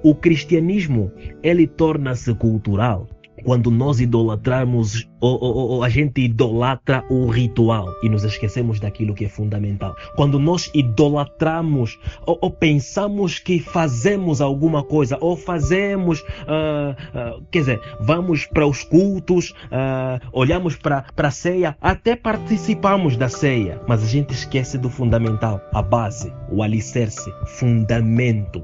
O 0.02 0.14
cristianismo 0.14 1.12
ele 1.42 1.66
torna-se 1.66 2.34
cultural. 2.34 3.08
Quando 3.44 3.70
nós 3.70 4.00
idolatramos, 4.00 5.08
ou, 5.22 5.38
ou, 5.40 5.56
ou, 5.70 5.84
a 5.84 5.88
gente 5.88 6.20
idolatra 6.20 7.04
o 7.08 7.28
ritual 7.28 7.86
e 8.02 8.08
nos 8.08 8.24
esquecemos 8.24 8.80
daquilo 8.80 9.14
que 9.14 9.24
é 9.24 9.28
fundamental. 9.28 9.94
Quando 10.16 10.38
nós 10.38 10.68
idolatramos 10.74 11.98
ou, 12.26 12.36
ou 12.42 12.50
pensamos 12.50 13.38
que 13.38 13.60
fazemos 13.60 14.40
alguma 14.40 14.82
coisa, 14.82 15.16
ou 15.20 15.36
fazemos, 15.36 16.20
uh, 16.20 17.36
uh, 17.38 17.42
quer 17.52 17.60
dizer, 17.60 17.80
vamos 18.00 18.46
para 18.46 18.66
os 18.66 18.82
cultos, 18.82 19.50
uh, 19.50 20.20
olhamos 20.32 20.74
para 20.74 21.04
a 21.16 21.30
ceia, 21.30 21.76
até 21.80 22.16
participamos 22.16 23.16
da 23.16 23.28
ceia, 23.28 23.80
mas 23.86 24.02
a 24.02 24.06
gente 24.06 24.34
esquece 24.34 24.76
do 24.76 24.90
fundamental, 24.90 25.60
a 25.72 25.80
base, 25.80 26.32
o 26.50 26.64
alicerce, 26.64 27.32
fundamento 27.46 28.62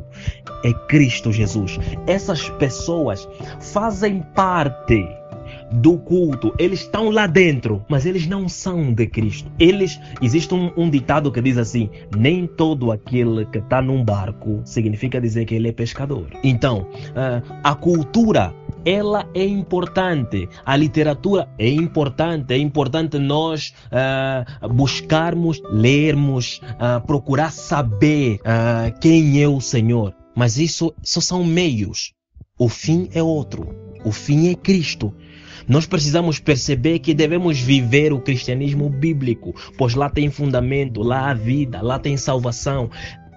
é 0.64 0.72
Cristo 0.88 1.32
Jesus. 1.32 1.78
Essas 2.06 2.48
pessoas 2.50 3.28
fazem 3.60 4.22
parte 4.34 5.06
do 5.72 5.98
culto, 5.98 6.54
eles 6.58 6.80
estão 6.80 7.10
lá 7.10 7.26
dentro, 7.26 7.84
mas 7.88 8.06
eles 8.06 8.26
não 8.26 8.48
são 8.48 8.92
de 8.92 9.06
Cristo. 9.06 9.50
Eles, 9.58 9.98
existe 10.22 10.54
um, 10.54 10.72
um 10.76 10.90
ditado 10.90 11.30
que 11.30 11.40
diz 11.40 11.58
assim: 11.58 11.90
nem 12.16 12.46
todo 12.46 12.90
aquele 12.90 13.44
que 13.46 13.58
está 13.58 13.82
num 13.82 14.04
barco 14.04 14.60
significa 14.64 15.20
dizer 15.20 15.44
que 15.44 15.54
ele 15.54 15.68
é 15.68 15.72
pescador. 15.72 16.28
Então, 16.42 16.86
uh, 17.10 17.60
a 17.62 17.74
cultura 17.74 18.54
ela 18.84 19.28
é 19.34 19.44
importante. 19.44 20.48
A 20.64 20.76
literatura 20.76 21.48
é 21.58 21.68
importante. 21.68 22.54
É 22.54 22.58
importante 22.58 23.18
nós 23.18 23.74
uh, 23.92 24.68
buscarmos, 24.68 25.60
lermos, 25.70 26.60
uh, 26.62 27.04
procurar 27.06 27.50
saber 27.50 28.40
quem 29.00 29.42
é 29.42 29.48
o 29.48 29.60
Senhor. 29.60 30.14
Mas 30.34 30.56
isso 30.56 30.94
só 31.02 31.20
são 31.20 31.44
meios. 31.44 32.12
O 32.58 32.68
fim 32.68 33.08
é 33.12 33.22
outro. 33.22 33.68
O 34.04 34.12
fim 34.12 34.48
é 34.48 34.54
Cristo. 34.54 35.12
Nós 35.68 35.86
precisamos 35.86 36.38
perceber 36.38 36.98
que 37.00 37.12
devemos 37.12 37.60
viver 37.60 38.12
o 38.12 38.20
cristianismo 38.20 38.88
bíblico, 38.88 39.54
pois 39.76 39.94
lá 39.94 40.08
tem 40.08 40.30
fundamento, 40.30 41.02
lá 41.02 41.30
há 41.30 41.34
vida, 41.34 41.82
lá 41.82 41.98
tem 41.98 42.16
salvação. 42.16 42.90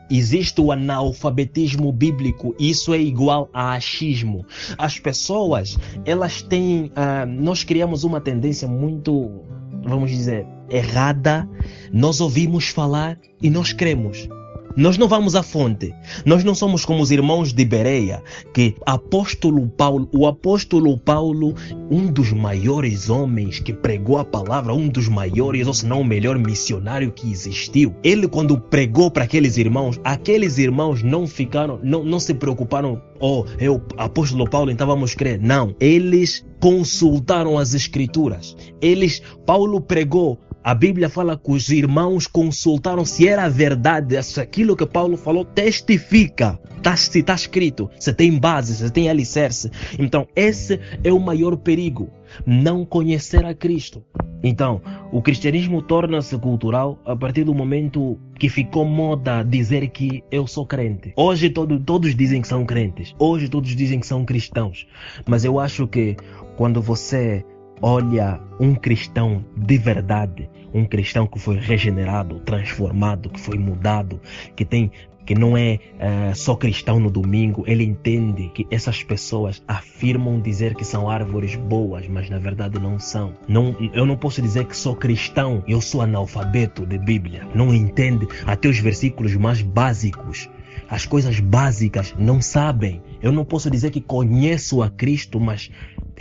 Existe 0.10 0.60
o 0.60 0.72
analfabetismo 0.72 1.92
bíblico, 1.92 2.56
isso 2.60 2.94
é 2.94 3.00
igual 3.00 3.50
a 3.54 3.74
achismo. 3.74 4.46
As 4.78 5.00
pessoas, 5.00 5.78
elas 6.06 6.42
têm. 6.42 6.86
Uh, 6.86 7.26
nós 7.28 7.64
criamos 7.64 8.04
uma 8.04 8.20
tendência 8.20 8.68
muito, 8.68 9.44
vamos 9.84 10.12
dizer, 10.12 10.46
errada. 10.70 11.48
Nós 11.94 12.20
ouvimos 12.20 12.68
falar 12.68 13.18
e 13.42 13.50
nós 13.50 13.72
cremos. 13.74 14.28
Nós 14.76 14.98
não 14.98 15.08
vamos 15.08 15.36
à 15.36 15.44
fonte. 15.44 15.94
Nós 16.26 16.44
não 16.44 16.56
somos 16.56 16.86
como 16.86 17.02
os 17.02 17.12
irmãos 17.12 17.54
de 17.54 17.66
Bereia, 17.66 18.24
que 18.54 18.76
apóstolo 18.86 19.68
Paulo, 19.68 20.08
o 20.14 20.26
apóstolo 20.26 20.98
Paulo, 20.98 21.56
um 21.90 22.08
dos 22.08 22.32
maiores 22.32 23.10
homens 23.10 23.60
que 23.60 23.74
pregou 23.74 24.18
a 24.18 24.26
palavra, 24.26 24.74
um 24.74 24.88
dos 24.88 25.08
maiores, 25.08 25.68
ou 25.68 25.74
se 25.74 25.86
não 25.86 26.02
o 26.02 26.06
melhor 26.06 26.38
missionário 26.38 27.12
que 27.12 27.30
existiu. 27.30 27.94
Ele 28.04 28.28
quando 28.28 28.60
pregou 28.60 29.12
para 29.12 29.26
aqueles 29.26 29.58
irmãos, 29.58 30.00
aqueles 30.04 30.58
irmãos 30.58 31.04
não 31.04 31.28
ficaram, 31.28 31.80
não, 31.84 32.04
não 32.04 32.20
se 32.20 32.34
preocuparam, 32.34 33.02
oh, 33.20 33.42
o 33.42 33.82
apóstolo 33.98 34.50
Paulo, 34.50 34.72
então 34.72 34.88
vamos 34.88 35.14
crer. 35.14 35.40
Não, 35.40 35.76
eles 35.80 36.46
consultaram 36.60 37.58
as 37.58 37.74
escrituras. 37.74 38.56
Eles, 38.82 39.22
Paulo 39.46 39.82
pregou 39.82 40.40
a 40.64 40.76
Bíblia 40.76 41.10
fala 41.10 41.38
que 41.38 41.52
os 41.52 41.70
irmãos 41.70 42.28
consultaram 42.28 43.04
se 43.04 43.28
era 43.28 43.50
verdade, 43.50 44.22
se 44.22 44.40
aquilo 44.40 44.76
que 44.76 44.86
Paulo 44.86 45.18
falou 45.18 45.44
testifica. 45.44 46.60
Está 46.78 46.96
tá 47.24 47.36
escrito, 47.36 47.90
você 48.00 48.14
tem 48.14 48.38
base, 48.38 48.76
você 48.76 48.90
tem 48.90 49.10
alicerce. 49.10 49.72
Então, 49.98 50.28
esse 50.36 50.80
é 51.04 51.12
o 51.12 51.20
maior 51.20 51.56
perigo, 51.58 52.10
não 52.46 52.86
conhecer 52.86 53.46
a 53.46 53.54
Cristo. 53.54 54.04
Então, 54.44 54.82
o 55.12 55.22
cristianismo 55.22 55.82
torna-se 55.82 56.36
cultural 56.38 57.00
a 57.06 57.16
partir 57.16 57.44
do 57.44 57.54
momento 57.54 58.18
que 58.40 58.50
ficou 58.50 58.86
moda 58.86 59.44
dizer 59.44 59.88
que 59.90 60.24
eu 60.32 60.48
sou 60.48 60.66
crente. 60.66 61.14
Hoje 61.16 61.50
todo, 61.50 61.80
todos 61.80 62.16
dizem 62.16 62.42
que 62.42 62.48
são 62.48 62.66
crentes, 62.66 63.14
hoje 63.20 63.48
todos 63.48 63.76
dizem 63.76 64.00
que 64.00 64.08
são 64.08 64.26
cristãos. 64.26 64.88
Mas 65.28 65.46
eu 65.46 65.60
acho 65.60 65.88
que 65.88 66.16
quando 66.58 66.82
você 66.82 67.46
olha 67.82 68.40
um 68.60 68.76
cristão 68.76 69.44
de 69.58 69.78
verdade, 69.78 70.50
um 70.74 70.86
cristão 70.86 71.28
que 71.28 71.40
foi 71.40 71.58
regenerado, 71.58 72.40
transformado, 72.42 73.30
que 73.30 73.40
foi 73.40 73.58
mudado, 73.58 74.22
que 74.56 74.64
tem 74.64 74.92
que 75.26 75.36
não 75.36 75.56
é 75.56 75.80
uh, 75.96 76.36
só 76.36 76.56
cristão 76.56 77.00
no 77.00 77.10
domingo, 77.10 77.64
ele 77.68 77.84
entende 77.84 78.50
que 78.54 78.66
essas 78.72 79.04
pessoas 79.04 79.64
afirmam 79.68 80.42
dizer 80.42 80.76
que 80.76 80.84
são 80.84 81.10
árvores 81.10 81.56
boas, 81.56 82.08
mas 82.08 82.30
na 82.30 82.40
verdade 82.40 82.80
não 82.80 83.00
são. 83.00 83.36
Não, 83.48 83.76
eu 83.94 84.06
não 84.06 84.18
posso 84.18 84.42
dizer 84.42 84.66
que 84.66 84.76
sou 84.76 84.96
cristão, 84.96 85.64
eu 85.68 85.80
sou 85.80 86.02
analfabeto 86.02 86.86
de 86.86 86.98
Bíblia. 86.98 87.48
Não 87.54 87.74
entende 87.74 88.28
até 88.46 88.68
os 88.68 88.80
versículos 88.80 89.36
mais 89.36 89.62
básicos. 89.62 90.50
As 90.90 91.06
coisas 91.06 91.40
básicas 91.40 92.14
não 92.18 92.42
sabem. 92.42 93.02
Eu 93.22 93.32
não 93.32 93.46
posso 93.46 93.70
dizer 93.72 93.92
que 93.92 94.02
conheço 94.02 94.82
a 94.82 94.90
Cristo, 94.90 95.40
mas 95.40 95.72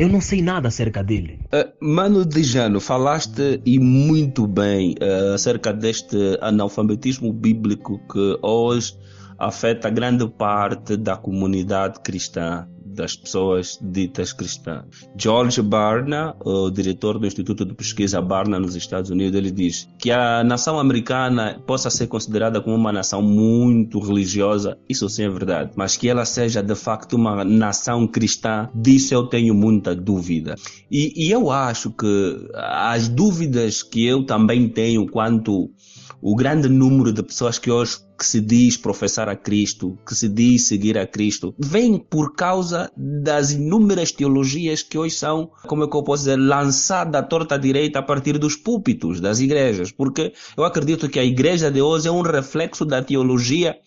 eu 0.01 0.09
não 0.09 0.21
sei 0.21 0.41
nada 0.41 0.69
acerca 0.69 1.05
dele. 1.05 1.39
Uh, 1.53 1.85
Mano 1.85 2.25
Dijano, 2.25 2.81
falaste 2.81 3.61
e 3.67 3.79
muito 3.79 4.47
bem 4.47 4.95
uh, 4.95 5.35
acerca 5.35 5.75
deste 5.75 6.39
analfabetismo 6.41 7.31
bíblico 7.35 8.01
que 8.11 8.39
hoje 8.41 8.97
afeta 9.39 9.91
grande 9.91 10.27
parte 10.27 10.97
da 10.97 11.19
comunidade 11.19 12.01
cristã 12.01 12.67
das 13.01 13.17
pessoas 13.17 13.79
ditas 13.81 14.33
cristãs. 14.33 14.85
George 15.17 15.63
Barna, 15.63 16.37
o 16.45 16.71
diretor 16.71 17.19
do 17.19 17.27
Instituto 17.27 17.65
de 17.65 17.75
Pesquisa 17.75 18.21
Barna 18.21 18.61
nos 18.61 18.77
Estados 18.77 19.11
Unidos, 19.11 19.35
ele 19.35 19.51
diz 19.51 19.89
que 19.99 20.11
a 20.11 20.45
nação 20.45 20.79
americana 20.79 21.59
possa 21.67 21.89
ser 21.89 22.09
considerada 22.09 22.61
como 22.61 22.77
uma 22.77 22.93
nação 22.93 23.23
muito 23.23 23.99
religiosa, 23.99 24.77
isso 24.89 25.09
sim 25.09 25.25
é 25.25 25.31
verdade, 25.31 25.73
mas 25.77 25.97
que 25.97 26.09
ela 26.09 26.27
seja 26.27 26.63
de 26.63 26.75
facto 26.75 27.15
uma 27.15 27.43
nação 27.43 28.07
cristã, 28.07 28.69
disso 28.75 29.15
eu 29.15 29.27
tenho 29.27 29.55
muita 29.55 29.95
dúvida. 29.95 30.57
E, 30.91 31.27
e 31.27 31.31
eu 31.31 31.51
acho 31.51 31.91
que 31.91 32.49
as 32.55 33.09
dúvidas 33.09 33.83
que 33.83 34.05
eu 34.05 34.25
também 34.27 34.69
tenho 34.69 35.07
quanto 35.07 35.71
o 36.23 36.37
grande 36.37 36.69
número 36.69 37.13
de 37.13 37.23
pessoas 37.23 37.59
que 37.59 37.71
hoje 37.71 37.99
que 38.19 38.27
se 38.27 38.41
diz 38.41 38.77
professar 38.77 39.31
a 39.31 39.35
Cristo, 39.35 39.99
que 40.07 40.15
se 40.15 40.29
diz 40.29 40.65
seguir 40.67 40.99
a 40.99 41.07
Cristo, 41.07 41.55
vem 41.59 41.99
por 41.99 42.35
causa 42.35 42.93
das 42.95 43.53
inúmeras 43.53 44.13
teologias 44.13 44.83
que 44.83 44.99
hoje 44.99 45.15
são, 45.15 45.51
como 45.67 45.85
é 45.85 45.89
que 45.89 45.97
eu 45.97 46.03
posso 46.03 46.25
dizer, 46.25 46.37
lançadas 46.37 47.19
à 47.19 47.23
torta 47.23 47.59
direita 47.59 48.01
a 48.01 48.03
partir 48.03 48.37
dos 48.37 48.57
púlpitos 48.57 49.21
das 49.23 49.41
igrejas, 49.41 49.91
porque 49.91 50.35
eu 50.55 50.65
acredito 50.65 51.09
que 51.09 51.19
a 51.19 51.25
igreja 51.25 51.71
de 51.71 51.81
hoje 51.81 52.09
é 52.09 52.11
um 52.11 52.21
reflexo 52.21 52.85
da 52.85 53.03
teologia 53.03 53.79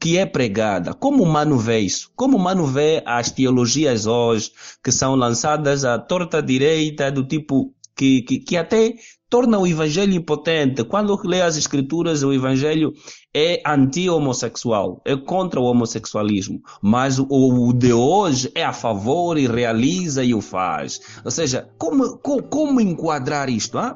que 0.00 0.18
é 0.18 0.26
pregada. 0.26 0.92
Como 0.92 1.22
o 1.22 1.26
humano 1.26 1.56
vê 1.56 1.78
isso? 1.78 2.10
Como 2.16 2.36
o 2.36 2.40
humano 2.40 2.66
vê 2.66 3.02
as 3.06 3.30
teologias 3.30 4.06
hoje 4.06 4.50
que 4.82 4.90
são 4.90 5.14
lançadas 5.14 5.84
à 5.84 5.96
torta 5.96 6.42
direita 6.42 7.10
do 7.10 7.24
tipo 7.24 7.72
que, 7.96 8.22
que, 8.22 8.38
que 8.38 8.56
até 8.56 8.94
torna 9.36 9.58
o 9.58 9.66
evangelho 9.66 10.14
impotente. 10.14 10.82
Quando 10.82 11.20
lê 11.22 11.42
as 11.42 11.58
escrituras, 11.58 12.22
o 12.22 12.32
evangelho 12.32 12.94
é 13.34 13.60
anti-homossexual, 13.66 15.02
é 15.04 15.14
contra 15.14 15.60
o 15.60 15.64
homossexualismo. 15.64 16.58
Mas 16.80 17.18
o, 17.18 17.26
o, 17.28 17.70
de 17.74 17.92
hoje 17.92 18.50
é 18.54 18.64
a 18.64 18.72
favor 18.72 19.36
e 19.36 19.46
realiza 19.46 20.24
e 20.24 20.32
o 20.32 20.40
faz. 20.40 21.00
Ou 21.22 21.30
seja, 21.30 21.68
como, 21.76 22.16
como, 22.16 22.42
como 22.44 22.80
enquadrar 22.80 23.50
isto? 23.50 23.78
Hein? 23.78 23.92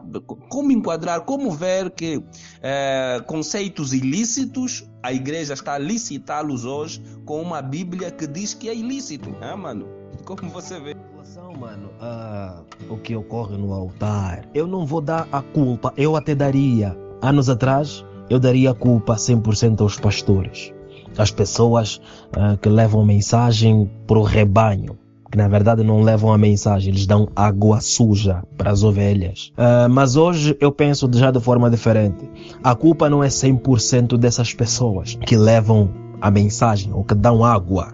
Como 0.50 0.73
enquadrar, 0.73 1.23
como 1.23 1.50
ver 1.50 1.90
que 1.90 2.23
é, 2.62 3.25
conceitos 3.26 3.94
ilícitos, 3.94 4.87
a 5.02 5.11
igreja 5.11 5.54
está 5.54 5.73
a 5.73 5.78
licitá-los 5.78 6.66
hoje 6.66 7.02
com 7.25 7.40
uma 7.40 7.62
Bíblia 7.62 8.11
que 8.11 8.26
diz 8.26 8.52
que 8.52 8.68
é 8.68 8.75
ilícito. 8.75 9.30
Hein, 9.42 9.56
mano? 9.56 9.88
Como 10.26 10.50
você 10.50 10.78
vê? 10.78 10.94
Relação, 11.20 11.52
mano, 11.52 11.90
a 12.00 12.62
o 12.88 12.96
que 12.96 13.14
ocorre 13.14 13.56
no 13.56 13.72
altar, 13.74 14.42
eu 14.54 14.66
não 14.66 14.86
vou 14.86 15.02
dar 15.02 15.28
a 15.30 15.42
culpa, 15.42 15.92
eu 15.96 16.16
até 16.16 16.34
daria. 16.34 16.96
Anos 17.20 17.50
atrás, 17.50 18.04
eu 18.30 18.40
daria 18.40 18.70
a 18.70 18.74
culpa 18.74 19.16
100% 19.16 19.82
aos 19.82 19.98
pastores, 19.98 20.72
às 21.18 21.30
pessoas 21.30 22.00
uh, 22.36 22.56
que 22.56 22.70
levam 22.70 23.04
mensagem 23.04 23.88
para 24.06 24.18
o 24.18 24.22
rebanho, 24.22 24.98
que 25.30 25.36
na 25.36 25.46
verdade 25.46 25.84
não 25.84 26.00
levam 26.00 26.32
a 26.32 26.38
mensagem, 26.38 26.90
eles 26.90 27.06
dão 27.06 27.28
água 27.36 27.80
suja 27.82 28.42
para 28.56 28.70
as 28.70 28.82
ovelhas. 28.82 29.52
Uh, 29.58 29.90
mas 29.90 30.16
hoje 30.16 30.56
eu 30.58 30.72
penso 30.72 31.08
já 31.12 31.30
de 31.30 31.40
forma 31.40 31.68
diferente. 31.68 32.28
A 32.64 32.74
culpa 32.74 33.10
não 33.10 33.22
é 33.22 33.28
100% 33.28 34.16
dessas 34.16 34.54
pessoas 34.54 35.18
que 35.26 35.36
levam 35.36 35.90
a 36.18 36.30
mensagem 36.30 36.92
ou 36.94 37.04
que 37.04 37.14
dão 37.14 37.44
água. 37.44 37.92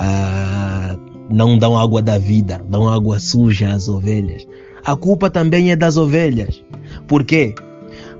Uh, 0.00 1.07
não 1.28 1.58
dão 1.58 1.78
água 1.78 2.00
da 2.00 2.18
vida, 2.18 2.60
dão 2.68 2.88
água 2.88 3.18
suja 3.18 3.72
às 3.72 3.88
ovelhas. 3.88 4.46
A 4.84 4.96
culpa 4.96 5.28
também 5.28 5.70
é 5.70 5.76
das 5.76 5.96
ovelhas. 5.96 6.62
Por 7.06 7.24
quê? 7.24 7.54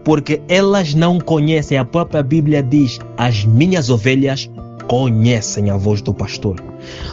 Porque 0.04 0.40
elas 0.48 0.94
não 0.94 1.18
conhecem, 1.18 1.78
a 1.78 1.84
própria 1.84 2.22
Bíblia 2.22 2.62
diz: 2.62 2.98
as 3.16 3.44
minhas 3.44 3.90
ovelhas 3.90 4.50
conhecem 4.88 5.70
a 5.70 5.76
voz 5.76 6.00
do 6.00 6.14
pastor. 6.14 6.56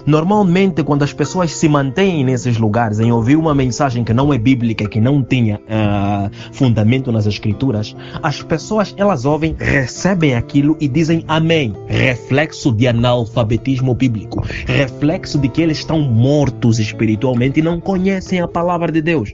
Normalmente, 0.06 0.82
quando 0.84 1.04
as 1.04 1.12
pessoas 1.12 1.52
se 1.52 1.68
mantêm 1.68 2.24
nesses 2.24 2.58
lugares 2.58 3.00
em 3.00 3.12
ouvir 3.12 3.36
uma 3.36 3.54
mensagem 3.54 4.04
que 4.04 4.14
não 4.14 4.34
é 4.34 4.38
bíblica, 4.38 4.88
que 4.88 5.02
não 5.02 5.22
tinha 5.22 5.58
uh, 5.58 6.32
fundamento 6.54 7.12
nas 7.12 7.26
escrituras, 7.26 7.96
as 8.24 8.42
pessoas 8.42 8.96
elas 8.98 9.26
ouvem, 9.26 9.56
recebem 9.60 10.36
aquilo 10.36 10.78
e 10.80 10.88
dizem 10.88 11.24
amém. 11.28 11.74
Reflexo 11.88 12.72
de 12.72 12.88
analfabetismo 12.88 13.94
bíblico, 13.94 14.42
reflexo 14.66 15.38
de 15.38 15.50
que 15.50 15.62
eles 15.62 15.80
estão 15.80 16.00
mortos 16.00 16.80
espiritualmente 16.80 17.60
e 17.60 17.64
não 17.64 17.80
conhecem 17.80 18.40
a 18.40 18.48
palavra 18.48 18.92
de 18.92 19.02
Deus. 19.02 19.34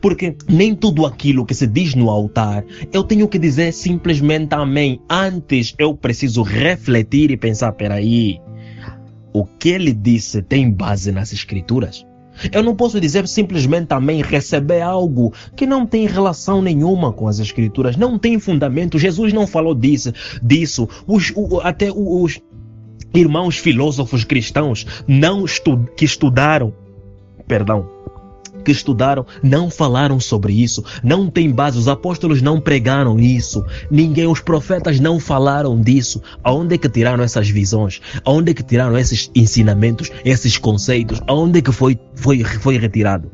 Porque 0.00 0.36
nem 0.48 0.74
tudo 0.74 1.06
aquilo 1.06 1.46
que 1.46 1.54
se 1.54 1.66
diz 1.66 1.94
no 1.94 2.10
altar 2.10 2.64
eu 2.92 3.02
tenho 3.02 3.28
que 3.28 3.38
dizer 3.38 3.72
simplesmente 3.72 4.54
amém. 4.54 5.00
Antes 5.08 5.74
eu 5.78 5.94
preciso 5.94 6.42
refletir 6.42 7.30
e 7.30 7.36
pensar: 7.36 7.72
peraí, 7.72 8.40
o 9.32 9.44
que 9.44 9.70
ele 9.70 9.92
disse 9.92 10.42
tem 10.42 10.70
base 10.70 11.12
nas 11.12 11.32
escrituras? 11.32 12.04
Eu 12.52 12.62
não 12.62 12.74
posso 12.74 12.98
dizer 13.00 13.28
simplesmente 13.28 13.92
amém, 13.92 14.22
receber 14.22 14.80
algo 14.80 15.32
que 15.54 15.66
não 15.66 15.84
tem 15.84 16.06
relação 16.06 16.62
nenhuma 16.62 17.12
com 17.12 17.28
as 17.28 17.38
escrituras, 17.38 17.96
não 17.96 18.18
tem 18.18 18.38
fundamento. 18.38 18.98
Jesus 18.98 19.32
não 19.32 19.46
falou 19.46 19.74
disso. 19.74 20.12
disso. 20.42 20.88
Os, 21.06 21.32
o, 21.36 21.60
até 21.60 21.90
os 21.90 22.40
irmãos 23.12 23.58
filósofos 23.58 24.24
cristãos 24.24 24.86
não 25.06 25.44
estu, 25.44 25.86
que 25.96 26.04
estudaram, 26.04 26.72
perdão, 27.46 27.86
que 28.60 28.70
estudaram 28.70 29.26
não 29.42 29.70
falaram 29.70 30.20
sobre 30.20 30.52
isso, 30.52 30.84
não 31.02 31.28
tem 31.28 31.50
base, 31.50 31.78
os 31.78 31.88
apóstolos 31.88 32.42
não 32.42 32.60
pregaram 32.60 33.18
isso, 33.18 33.64
ninguém, 33.90 34.26
os 34.26 34.40
profetas 34.40 35.00
não 35.00 35.18
falaram 35.18 35.80
disso. 35.80 36.22
Aonde 36.42 36.74
é 36.74 36.78
que 36.78 36.88
tiraram 36.88 37.22
essas 37.22 37.48
visões? 37.48 38.00
Aonde 38.24 38.52
é 38.52 38.54
que 38.54 38.62
tiraram 38.62 38.96
esses 38.98 39.30
ensinamentos, 39.34 40.10
esses 40.24 40.56
conceitos? 40.58 41.20
Aonde 41.26 41.58
é 41.58 41.62
que 41.62 41.72
foi, 41.72 41.98
foi, 42.14 42.44
foi 42.44 42.78
retirado? 42.78 43.30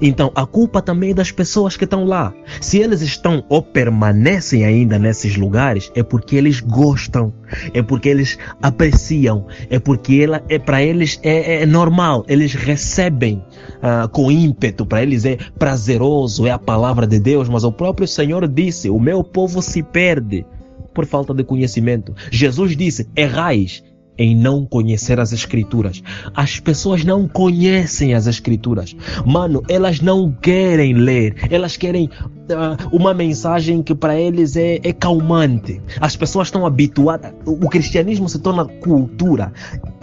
Então 0.00 0.30
a 0.34 0.46
culpa 0.46 0.80
também 0.80 1.10
é 1.10 1.14
das 1.14 1.30
pessoas 1.30 1.76
que 1.76 1.84
estão 1.84 2.04
lá. 2.04 2.32
Se 2.60 2.78
eles 2.78 3.00
estão 3.02 3.44
ou 3.48 3.62
permanecem 3.62 4.64
ainda 4.64 4.98
nesses 4.98 5.36
lugares, 5.36 5.90
é 5.94 6.02
porque 6.02 6.36
eles 6.36 6.60
gostam, 6.60 7.32
é 7.72 7.82
porque 7.82 8.08
eles 8.08 8.38
apreciam, 8.62 9.46
é 9.70 9.78
porque 9.78 10.20
ela, 10.24 10.42
é 10.48 10.58
para 10.58 10.82
eles 10.82 11.18
é, 11.22 11.62
é, 11.62 11.66
normal, 11.66 12.24
eles 12.28 12.54
recebem 12.54 13.42
uh, 13.76 14.08
com 14.08 14.30
ímpeto, 14.30 14.86
para 14.86 15.02
eles 15.02 15.24
é 15.24 15.36
prazeroso, 15.58 16.46
é 16.46 16.50
a 16.50 16.58
palavra 16.58 17.06
de 17.06 17.18
Deus. 17.18 17.48
Mas 17.48 17.64
o 17.64 17.72
próprio 17.72 18.06
Senhor 18.06 18.46
disse: 18.46 18.90
O 18.90 18.98
meu 18.98 19.22
povo 19.24 19.62
se 19.62 19.82
perde 19.82 20.46
por 20.94 21.06
falta 21.06 21.32
de 21.32 21.44
conhecimento. 21.44 22.14
Jesus 22.30 22.76
disse: 22.76 23.08
Errais 23.14 23.82
em 24.18 24.34
não 24.34 24.66
conhecer 24.66 25.20
as 25.20 25.32
escrituras. 25.32 26.02
As 26.34 26.58
pessoas 26.58 27.04
não 27.04 27.28
conhecem 27.28 28.14
as 28.14 28.26
escrituras. 28.26 28.94
Mano, 29.24 29.62
elas 29.68 30.00
não 30.00 30.32
querem 30.32 30.92
ler. 30.92 31.36
Elas 31.50 31.76
querem 31.76 32.06
uh, 32.06 32.88
uma 32.96 33.14
mensagem 33.14 33.82
que 33.82 33.94
para 33.94 34.18
eles 34.18 34.56
é, 34.56 34.80
é 34.82 34.92
calmante. 34.92 35.80
As 36.00 36.16
pessoas 36.16 36.48
estão 36.48 36.66
habituadas. 36.66 37.32
O 37.46 37.68
cristianismo 37.68 38.28
se 38.28 38.40
torna 38.40 38.64
cultura. 38.64 39.52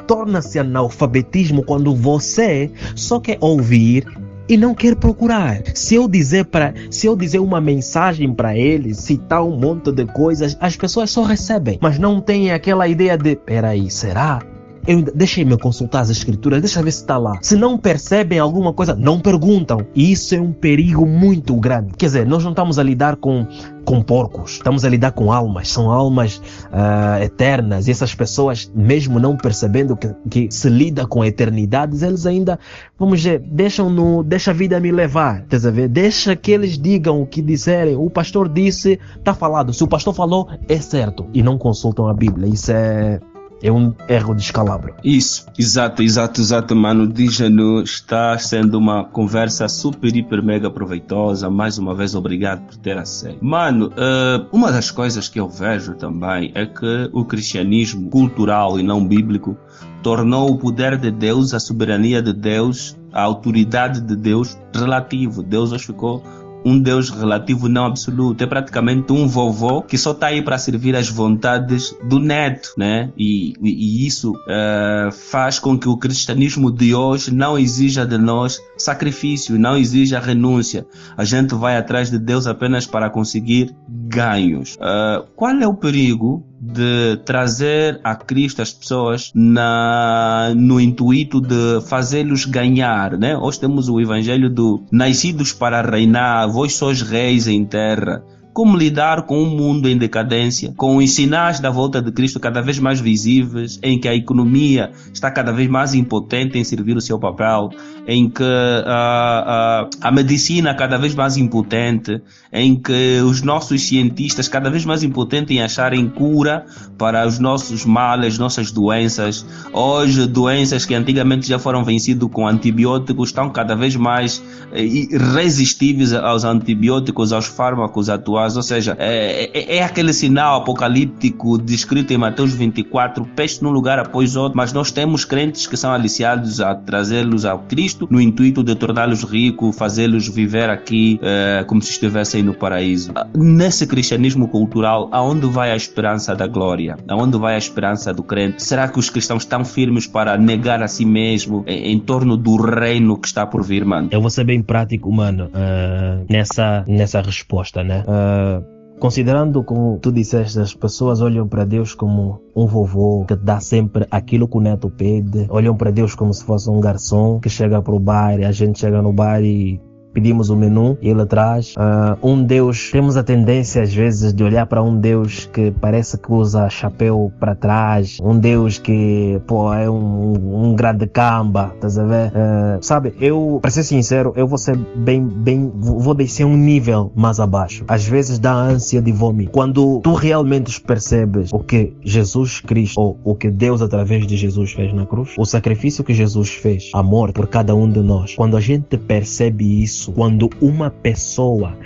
Torna-se 0.07 0.59
analfabetismo 0.59 1.63
quando 1.63 1.93
você 1.95 2.71
só 2.95 3.19
quer 3.19 3.37
ouvir 3.41 4.05
e 4.47 4.57
não 4.57 4.73
quer 4.73 4.95
procurar. 4.95 5.61
Se 5.73 5.95
eu 5.95 6.07
dizer 6.07 6.45
para, 6.45 6.73
se 6.89 7.07
eu 7.07 7.15
dizer 7.15 7.39
uma 7.39 7.59
mensagem 7.59 8.33
para 8.33 8.57
ele, 8.57 8.93
citar 8.93 9.43
um 9.43 9.57
monte 9.57 9.91
de 9.91 10.05
coisas, 10.05 10.57
as 10.59 10.75
pessoas 10.75 11.11
só 11.11 11.23
recebem, 11.23 11.77
mas 11.81 11.99
não 11.99 12.21
têm 12.21 12.51
aquela 12.51 12.87
ideia 12.87 13.17
de, 13.17 13.35
peraí, 13.35 13.89
será? 13.89 14.41
Eu 14.87 15.01
deixei-me 15.01 15.57
consultar 15.57 16.01
as 16.01 16.11
escrituras, 16.11 16.61
deixa 16.61 16.81
ver 16.83 16.91
se 16.91 17.01
está 17.01 17.17
lá. 17.17 17.39
Se 17.41 17.55
não 17.55 17.75
percebem 17.75 18.37
alguma 18.37 18.71
coisa, 18.71 18.93
não 18.93 19.19
perguntam. 19.19 19.79
E 19.95 20.11
isso 20.11 20.35
é 20.35 20.39
um 20.39 20.51
perigo 20.51 21.07
muito 21.07 21.55
grande. 21.55 21.93
Quer 21.97 22.05
dizer, 22.05 22.27
nós 22.27 22.43
não 22.43 22.51
estamos 22.51 22.77
a 22.77 22.83
lidar 22.83 23.15
com, 23.15 23.47
com 23.83 24.03
porcos, 24.03 24.53
estamos 24.53 24.85
a 24.85 24.89
lidar 24.89 25.11
com 25.13 25.31
almas. 25.31 25.69
São 25.69 25.89
almas 25.89 26.37
uh, 26.37 27.23
eternas. 27.23 27.87
E 27.87 27.91
essas 27.91 28.13
pessoas, 28.13 28.71
mesmo 28.75 29.19
não 29.19 29.35
percebendo 29.35 29.97
que, 29.97 30.13
que 30.29 30.47
se 30.51 30.69
lida 30.69 31.07
com 31.07 31.25
eternidades, 31.25 32.03
eles 32.03 32.27
ainda, 32.27 32.59
vamos 32.97 33.21
dizer, 33.21 33.39
deixam 33.39 33.89
no, 33.89 34.21
deixa 34.21 34.51
a 34.51 34.53
vida 34.53 34.79
me 34.79 34.91
levar. 34.91 35.45
Quer 35.47 35.55
dizer, 35.55 35.87
deixa 35.87 36.35
que 36.35 36.51
eles 36.51 36.77
digam 36.77 37.23
o 37.23 37.25
que 37.25 37.41
disserem. 37.41 37.95
O 37.95 38.07
pastor 38.07 38.47
disse, 38.47 38.99
está 39.17 39.33
falado. 39.33 39.73
Se 39.73 39.83
o 39.83 39.87
pastor 39.87 40.13
falou, 40.13 40.47
é 40.69 40.77
certo. 40.77 41.25
E 41.33 41.41
não 41.41 41.57
consultam 41.57 42.07
a 42.07 42.13
Bíblia. 42.13 42.47
Isso 42.47 42.71
é 42.71 43.19
é 43.65 43.71
um 43.71 43.93
erro 44.07 44.35
de 44.35 44.43
escalabro. 44.43 44.93
Isso, 45.03 45.47
exato, 45.57 46.03
exato, 46.03 46.39
exato, 46.39 46.75
mano. 46.75 47.07
Dígeno 47.07 47.81
está 47.81 48.37
sendo 48.37 48.77
uma 48.77 49.03
conversa 49.03 49.67
super, 49.67 50.15
hiper, 50.15 50.43
mega 50.43 50.69
proveitosa. 50.69 51.49
Mais 51.49 51.79
uma 51.79 51.95
vez, 51.95 52.13
obrigado 52.13 52.61
por 52.61 52.77
ter 52.77 52.95
aceito. 52.95 53.43
Mano, 53.43 53.87
uh, 53.87 54.47
uma 54.51 54.71
das 54.71 54.91
coisas 54.91 55.27
que 55.27 55.39
eu 55.39 55.49
vejo 55.49 55.95
também 55.95 56.51
é 56.53 56.67
que 56.67 57.09
o 57.11 57.25
cristianismo 57.25 58.07
cultural 58.09 58.79
e 58.79 58.83
não 58.83 59.05
bíblico 59.05 59.57
tornou 60.03 60.51
o 60.51 60.59
poder 60.59 60.95
de 60.99 61.09
Deus, 61.09 61.51
a 61.51 61.59
soberania 61.59 62.21
de 62.21 62.33
Deus, 62.33 62.95
a 63.11 63.23
autoridade 63.23 63.99
de 63.99 64.15
Deus 64.15 64.55
relativo. 64.71 65.41
Deus 65.41 65.71
hoje 65.71 65.87
ficou 65.87 66.21
um 66.65 66.79
Deus 66.79 67.11
relativo 67.11 67.69
não 67.69 67.85
absoluto. 67.85 68.43
É 68.43 68.47
praticamente 68.47 69.13
um 69.13 69.27
vovô 69.27 69.83
que 69.83 69.97
só 69.97 70.11
está 70.11 70.27
aí 70.27 70.41
para 70.41 70.57
servir 70.57 70.95
as 70.95 71.07
vontades 71.07 71.95
do 72.03 72.19
neto, 72.19 72.73
né? 72.75 73.11
E, 73.15 73.53
e, 73.61 74.07
isso 74.07 74.31
uh, 74.31 75.11
faz 75.11 75.59
com 75.59 75.77
que 75.77 75.87
o 75.87 75.95
cristianismo 75.95 76.71
de 76.71 76.95
hoje 76.95 77.31
não 77.31 77.57
exija 77.57 78.05
de 78.05 78.17
nós 78.17 78.59
sacrifício, 78.75 79.59
não 79.59 79.77
exija 79.77 80.19
renúncia. 80.19 80.87
A 81.15 81.23
gente 81.23 81.53
vai 81.53 81.77
atrás 81.77 82.09
de 82.09 82.17
Deus 82.17 82.47
apenas 82.47 82.87
para 82.87 83.11
conseguir 83.11 83.75
ganhos. 83.87 84.75
Uh, 84.75 85.25
qual 85.35 85.51
é 85.51 85.67
o 85.67 85.75
perigo 85.75 86.43
de 86.73 87.17
trazer 87.23 87.99
a 88.03 88.15
Cristo 88.15 88.61
as 88.61 88.73
pessoas 88.73 89.31
na, 89.35 90.51
no 90.55 90.79
intuito 90.79 91.39
de 91.39 91.81
fazê-los 91.87 92.45
ganhar, 92.45 93.17
né? 93.17 93.37
Hoje 93.37 93.59
temos 93.59 93.87
o 93.87 93.99
evangelho 94.01 94.49
do 94.49 94.83
nascidos 94.91 95.53
para 95.53 95.81
reinar, 95.81 96.49
vós 96.49 96.75
sois 96.75 97.01
reis 97.01 97.47
em 97.47 97.63
terra 97.63 98.23
como 98.55 98.77
lidar 98.77 99.23
com 99.23 99.43
um 99.43 99.49
mundo 99.49 99.89
em 99.89 99.97
decadência, 99.97 100.73
com 100.77 100.95
os 100.95 101.11
sinais 101.13 101.59
da 101.59 101.69
volta 101.69 102.01
de 102.01 102.09
Cristo 102.09 102.39
cada 102.39 102.61
vez 102.61 102.79
mais 102.79 103.01
visíveis, 103.01 103.77
em 103.83 103.99
que 103.99 104.07
a 104.07 104.15
economia 104.15 104.91
está 105.13 105.29
cada 105.29 105.51
vez 105.51 105.69
mais 105.69 105.93
impotente 105.93 106.57
em 106.57 106.63
servir 106.63 106.95
o 106.95 107.01
seu 107.01 107.19
papel, 107.19 107.69
em 108.07 108.29
que 108.29 108.43
uh, 108.43 108.45
uh, 108.45 109.89
a 109.99 110.11
medicina 110.11 110.73
cada 110.75 110.97
vez 110.97 111.15
mais 111.15 111.37
impotente, 111.37 112.21
em 112.51 112.75
que 112.75 113.19
os 113.21 113.41
nossos 113.41 113.81
cientistas 113.87 114.47
cada 114.47 114.69
vez 114.69 114.85
mais 114.85 115.03
impotentes 115.03 115.55
em 115.55 115.61
acharem 115.61 116.07
cura 116.07 116.65
para 116.97 117.25
os 117.27 117.39
nossos 117.39 117.85
males, 117.85 118.37
nossas 118.37 118.71
doenças. 118.71 119.45
Hoje, 119.73 120.27
doenças 120.27 120.85
que 120.85 120.93
antigamente 120.93 121.47
já 121.47 121.57
foram 121.57 121.83
vencidas 121.83 122.29
com 122.31 122.47
antibióticos 122.47 123.29
estão 123.29 123.49
cada 123.49 123.75
vez 123.75 123.95
mais 123.95 124.41
eh, 124.71 125.07
resistíveis 125.33 126.13
aos 126.13 126.43
antibióticos, 126.43 127.33
aos 127.33 127.47
fármacos 127.47 128.09
atuais 128.09 128.55
ou 128.55 128.63
seja, 128.63 128.95
é, 128.99 129.49
é, 129.53 129.77
é, 129.77 129.83
aquele 129.83 130.13
sinal 130.13 130.61
apocalíptico 130.61 131.57
descrito 131.57 132.13
em 132.13 132.17
Mateus 132.17 132.53
24, 132.53 133.25
peste 133.35 133.63
num 133.63 133.71
lugar 133.71 133.99
após 133.99 134.35
outro, 134.35 134.57
mas 134.57 134.71
nós 134.73 134.91
temos 134.91 135.25
crentes 135.25 135.67
que 135.67 135.75
são 135.75 135.91
aliciados 135.91 136.61
a 136.61 136.75
trazê-los 136.75 137.45
ao 137.45 137.59
Cristo 137.59 137.94
no 138.09 138.19
intuito 138.19 138.63
de 138.63 138.75
torná-los 138.75 139.23
ricos, 139.23 139.75
fazê-los 139.75 140.27
viver 140.27 140.69
aqui 140.69 141.19
é, 141.21 141.63
como 141.67 141.81
se 141.81 141.91
estivessem 141.91 142.43
no 142.43 142.53
paraíso. 142.53 143.13
Nesse 143.35 143.87
cristianismo 143.87 144.47
cultural, 144.47 145.09
aonde 145.11 145.47
vai 145.47 145.71
a 145.71 145.75
esperança 145.75 146.35
da 146.35 146.47
glória? 146.47 146.97
Aonde 147.07 147.37
vai 147.37 147.55
a 147.55 147.57
esperança 147.57 148.13
do 148.13 148.23
crente? 148.23 148.63
Será 148.63 148.87
que 148.87 148.99
os 148.99 149.09
cristãos 149.09 149.43
estão 149.43 149.63
firmes 149.63 150.07
para 150.07 150.37
negar 150.37 150.81
a 150.81 150.87
si 150.87 151.05
mesmo 151.05 151.63
em, 151.67 151.93
em 151.93 151.99
torno 151.99 152.37
do 152.37 152.55
reino 152.55 153.17
que 153.17 153.27
está 153.27 153.45
por 153.45 153.63
vir, 153.63 153.85
mano? 153.85 154.09
Eu 154.11 154.21
vou 154.21 154.29
ser 154.29 154.43
bem 154.43 154.61
prático, 154.61 155.11
mano, 155.11 155.45
uh, 155.45 156.25
nessa, 156.29 156.83
nessa 156.87 157.21
resposta, 157.21 157.83
né? 157.83 158.03
Uh, 158.07 158.74
considerando 158.99 159.63
como 159.63 159.99
tu 159.99 160.11
disseste, 160.11 160.59
as 160.59 160.73
pessoas 160.73 161.21
olham 161.21 161.47
para 161.47 161.65
Deus 161.65 161.93
como 161.93 162.41
um 162.55 162.65
vovô 162.65 163.25
que 163.25 163.35
dá 163.35 163.59
sempre 163.59 164.07
aquilo 164.09 164.47
que 164.47 164.57
o 164.57 164.61
neto 164.61 164.89
pede, 164.89 165.45
olham 165.49 165.75
para 165.75 165.91
Deus 165.91 166.15
como 166.15 166.33
se 166.33 166.43
fosse 166.43 166.69
um 166.69 166.79
garçom 166.79 167.39
que 167.39 167.49
chega 167.49 167.81
para 167.81 167.93
o 167.93 167.99
bar 167.99 168.39
e 168.39 168.45
a 168.45 168.51
gente 168.51 168.79
chega 168.79 169.01
no 169.01 169.11
bar 169.11 169.43
e 169.43 169.79
pedimos 170.15 170.49
o 170.49 170.55
menu 170.55 170.97
e 171.01 171.09
ele 171.09 171.25
traz 171.25 171.73
ah, 171.75 172.17
um 172.23 172.41
Deus. 172.41 172.89
Temos 172.89 173.17
a 173.17 173.23
tendência 173.23 173.83
às 173.83 173.93
vezes 173.93 174.33
de 174.33 174.43
olhar 174.43 174.65
para 174.65 174.81
um 174.81 174.97
Deus 174.97 175.49
que 175.51 175.71
parece 175.71 176.17
que 176.17 176.31
usa 176.31 176.69
chapéu 176.69 177.31
para 177.37 177.53
trás, 177.53 178.17
um 178.23 178.39
Deus 178.39 178.79
que 178.79 179.41
pô, 179.45 179.73
é 179.73 179.89
um, 179.89 180.69
um 180.69 180.75
grande 180.75 181.05
camba, 181.05 181.71
estás 181.75 181.99
a 181.99 182.05
ver? 182.05 182.31
Ah, 182.33 182.77
sabe, 182.81 183.13
eu, 183.19 183.59
para 183.61 183.69
ser 183.69 183.83
sincero, 183.83 184.31
eu 184.37 184.47
vou 184.47 184.57
ser 184.57 184.77
bem, 184.95 185.21
bem, 185.21 185.69
vou 185.75 186.13
descer 186.13 186.45
um 186.45 186.55
nível 186.55 187.11
mais 187.13 187.39
abaixo. 187.39 187.83
Às 187.87 188.07
vezes 188.07 188.39
dá 188.39 188.53
ânsia 188.53 189.01
de 189.01 189.11
vômito. 189.11 189.51
Quando 189.51 189.99
tu 190.01 190.13
realmente 190.13 190.79
percebes 190.79 191.51
o 191.51 191.59
que 191.59 191.93
Jesus 192.01 192.61
Cristo 192.61 192.99
ou 192.99 193.19
o 193.23 193.35
que 193.35 193.51
Deus 193.51 193.81
através 193.81 194.25
de 194.25 194.37
Jesus 194.37 194.71
fez 194.71 194.93
na 194.93 195.05
cruz, 195.05 195.31
o 195.37 195.43
sacrifício 195.43 196.03
que 196.03 196.13
Jesus 196.13 196.51
fez, 196.51 196.89
amor 196.93 197.33
por 197.33 197.47
cada 197.47 197.75
um 197.75 197.89
de 197.89 197.99
nós. 197.99 198.35
Quando 198.35 198.55
a 198.55 198.61
gente 198.61 198.97
percebe 198.97 199.83
isso, 199.83 200.04
quando 200.13 200.49
uma 200.61 200.89
pessoa 200.89 201.77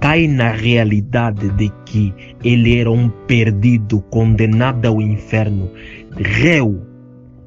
cai 0.00 0.26
na 0.26 0.50
realidade 0.50 1.48
de 1.50 1.70
que 1.84 2.12
ele 2.42 2.78
era 2.78 2.90
um 2.90 3.08
perdido, 3.08 4.00
condenado 4.10 4.86
ao 4.86 5.00
inferno, 5.00 5.70
réu 6.16 6.82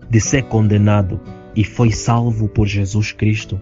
de 0.09 0.19
ser 0.19 0.43
condenado 0.43 1.19
e 1.55 1.63
foi 1.63 1.91
salvo 1.91 2.47
por 2.47 2.67
Jesus 2.67 3.11
Cristo, 3.11 3.59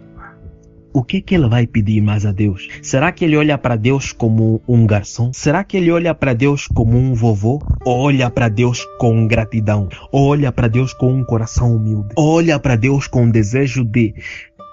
o 0.97 1.03
que 1.03 1.21
que 1.21 1.35
ele 1.35 1.47
vai 1.47 1.67
pedir 1.67 2.01
mais 2.01 2.25
a 2.25 2.31
Deus? 2.31 2.67
Será 2.81 3.11
que 3.11 3.23
ele 3.23 3.37
olha 3.37 3.55
para 3.55 3.75
Deus 3.75 4.11
como 4.11 4.61
um 4.67 4.87
garçom? 4.87 5.31
Será 5.31 5.63
que 5.63 5.77
ele 5.77 5.91
olha 5.91 6.15
para 6.15 6.33
Deus 6.33 6.67
como 6.67 6.97
um 6.97 7.13
vovô? 7.13 7.61
Ou 7.85 7.99
olha 7.99 8.31
para 8.31 8.49
Deus 8.49 8.83
com 8.97 9.27
gratidão? 9.27 9.89
Ou 10.11 10.29
olha 10.29 10.51
para 10.51 10.67
Deus 10.67 10.93
com 10.93 11.13
um 11.13 11.23
coração 11.23 11.75
humilde? 11.75 12.09
Ou 12.15 12.37
olha 12.37 12.57
para 12.57 12.75
Deus 12.75 13.05
com 13.05 13.25
um 13.25 13.29
desejo 13.29 13.83
de 13.83 14.15